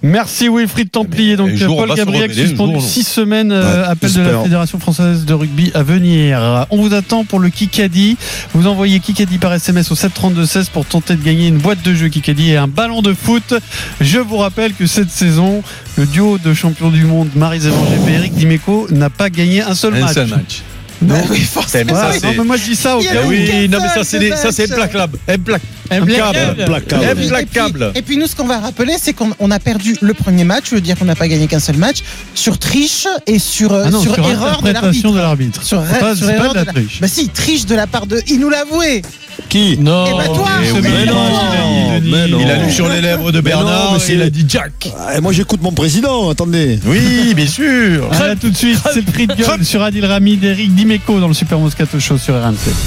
Merci 0.03 0.47
Wilfried 0.49 0.91
Templier. 0.91 1.35
Donc 1.35 1.49
Paul 1.65 1.93
Gabriel 1.95 2.33
suspendu 2.33 2.75
le 2.75 2.79
jour, 2.79 2.87
6 2.89 3.03
semaines, 3.03 3.51
euh, 3.51 3.81
Ouais, 3.83 3.87
appel 3.89 4.13
de 4.13 4.21
la. 4.21 4.43
Fédération 4.43 4.79
française 4.79 5.25
de 5.25 5.33
rugby 5.33 5.71
à 5.73 5.83
venir. 5.83 6.67
On 6.69 6.77
vous 6.81 6.93
attend 6.93 7.25
pour 7.25 7.39
le 7.39 7.49
Kikadi. 7.49 8.17
Vous 8.53 8.67
envoyez 8.67 8.99
Kikadi 8.99 9.39
par 9.39 9.51
SMS 9.53 9.91
au 9.91 9.95
732-16 9.95 10.69
pour 10.71 10.85
tenter 10.85 11.15
de 11.15 11.23
gagner 11.23 11.47
une 11.47 11.57
boîte 11.57 11.81
de 11.83 11.93
jeux 11.93 12.09
Kikadi 12.09 12.51
et 12.51 12.57
un 12.57 12.67
ballon 12.67 13.01
de 13.01 13.13
foot. 13.13 13.55
Je 13.99 14.19
vous 14.19 14.37
rappelle 14.37 14.73
que 14.73 14.85
cette 14.85 15.09
saison, 15.11 15.63
le 15.97 16.05
duo 16.05 16.37
de 16.37 16.53
champions 16.53 16.89
du 16.91 17.03
monde 17.05 17.29
Marie 17.35 17.59
Zévanger 17.61 17.97
et 18.07 18.13
Eric 18.13 18.33
Dimeco 18.35 18.87
n'a 18.91 19.09
pas 19.09 19.29
gagné 19.29 19.61
un 19.61 19.73
seul 19.75 19.95
Un 19.95 20.01
match. 20.01 20.13
seul 20.13 20.27
match. 20.27 20.61
Bah 21.01 21.15
oui, 21.29 21.39
forcément. 21.39 21.93
Voilà, 21.93 22.13
Ça, 22.13 22.27
non, 22.27 22.33
mais 22.37 22.43
moi 22.43 22.57
je 22.57 22.63
dis 22.63 22.75
ça 22.75 22.97
au 22.97 23.01
cas. 23.01 23.09
Oui, 23.25 23.67
non, 23.69 23.79
mais 23.81 23.87
ça, 23.89 24.03
c'est 24.03 24.19
des- 24.19 24.35
ça, 24.35 24.51
c'est 24.51 24.71
implacable. 24.71 25.17
Implacable. 25.27 25.65
Implacable. 25.89 26.61
Implacable. 26.61 27.03
Et 27.03 27.15
puis- 27.15 27.25
Implacable. 27.25 27.91
Et 27.95 28.01
puis 28.01 28.17
nous, 28.17 28.27
ce 28.27 28.35
qu'on 28.35 28.45
va 28.47 28.59
rappeler, 28.59 28.93
c'est 29.01 29.13
qu'on 29.13 29.31
on 29.39 29.51
a 29.51 29.59
perdu 29.59 29.95
le 30.01 30.13
premier 30.13 30.43
match, 30.43 30.65
je 30.69 30.75
veux 30.75 30.81
dire 30.81 30.97
qu'on 30.97 31.05
n'a 31.05 31.15
pas 31.15 31.27
gagné 31.27 31.47
qu'un 31.47 31.59
seul 31.59 31.77
match, 31.77 31.97
sur 32.35 32.57
triche 32.59 33.07
et 33.27 33.39
sur, 33.39 33.73
euh, 33.73 33.83
Ah 33.87 33.89
non, 33.89 34.01
sur, 34.01 34.13
sur 34.15 34.29
erreur 34.29 34.61
de 34.61 34.69
interprétation 34.69 35.11
l'arbitre. 35.11 35.11
de 35.13 35.17
l'arbitre. 35.19 35.63
Sur, 35.63 35.83
C'est 35.91 35.99
pas- 35.99 36.15
sur 36.15 36.25
c'est 36.27 36.31
pas 36.33 36.37
erreur 36.37 36.53
de 36.53 36.59
la 36.59 36.63
la- 36.65 36.73
triche. 36.73 37.01
Bah 37.01 37.07
si, 37.07 37.27
triche 37.29 37.65
de 37.65 37.75
la 37.75 37.87
part 37.87 38.05
de. 38.05 38.21
Il 38.27 38.39
nous 38.39 38.49
l'a 38.49 38.61
avoué. 38.61 39.01
Qui 39.49 39.77
Non. 39.79 40.05
Eh 40.07 40.17
ben 40.17 40.33
toi, 40.33 40.47
Mais 40.61 40.71
oui, 40.71 40.79
mais 40.83 41.05
non, 41.05 41.15
il 41.29 41.95
a 41.95 41.99
dit, 41.99 42.09
mais 42.11 42.21
Denis. 42.21 42.31
non. 42.31 42.39
Il 42.41 42.51
a 42.51 42.63
lu 42.63 42.71
sur 42.71 42.87
les 42.89 43.01
lèvres 43.01 43.31
de 43.31 43.41
Mais 43.41 43.51
non, 43.51 43.57
Bernard 43.57 43.91
mais 43.93 43.97
et 43.97 44.01
c'est- 44.01 44.13
il 44.13 44.21
a 44.21 44.29
dit 44.29 44.45
Jack. 44.47 44.91
Ah, 44.97 45.19
Moi, 45.19 45.31
j'écoute 45.33 45.61
mon 45.61 45.71
président. 45.71 46.29
Attendez. 46.29 46.79
Oui, 46.85 47.33
bien 47.33 47.47
sûr. 47.47 48.09
Allez, 48.13 48.31
à 48.31 48.35
tout 48.35 48.49
de 48.49 48.55
suite, 48.57 48.77
c'est 48.93 49.05
le 49.05 49.11
prix 49.11 49.27
de 49.27 49.33
gueule 49.33 49.65
sur 49.65 49.81
Adil 49.81 50.05
Rami 50.05 50.37
d'Eric 50.37 50.73
Dimeco 50.91 51.21
dans 51.21 51.29
le 51.29 51.33
Super 51.33 51.57
Moscato 51.57 52.01
Show 52.01 52.17
sur 52.17 52.35
RMC. 52.35 52.81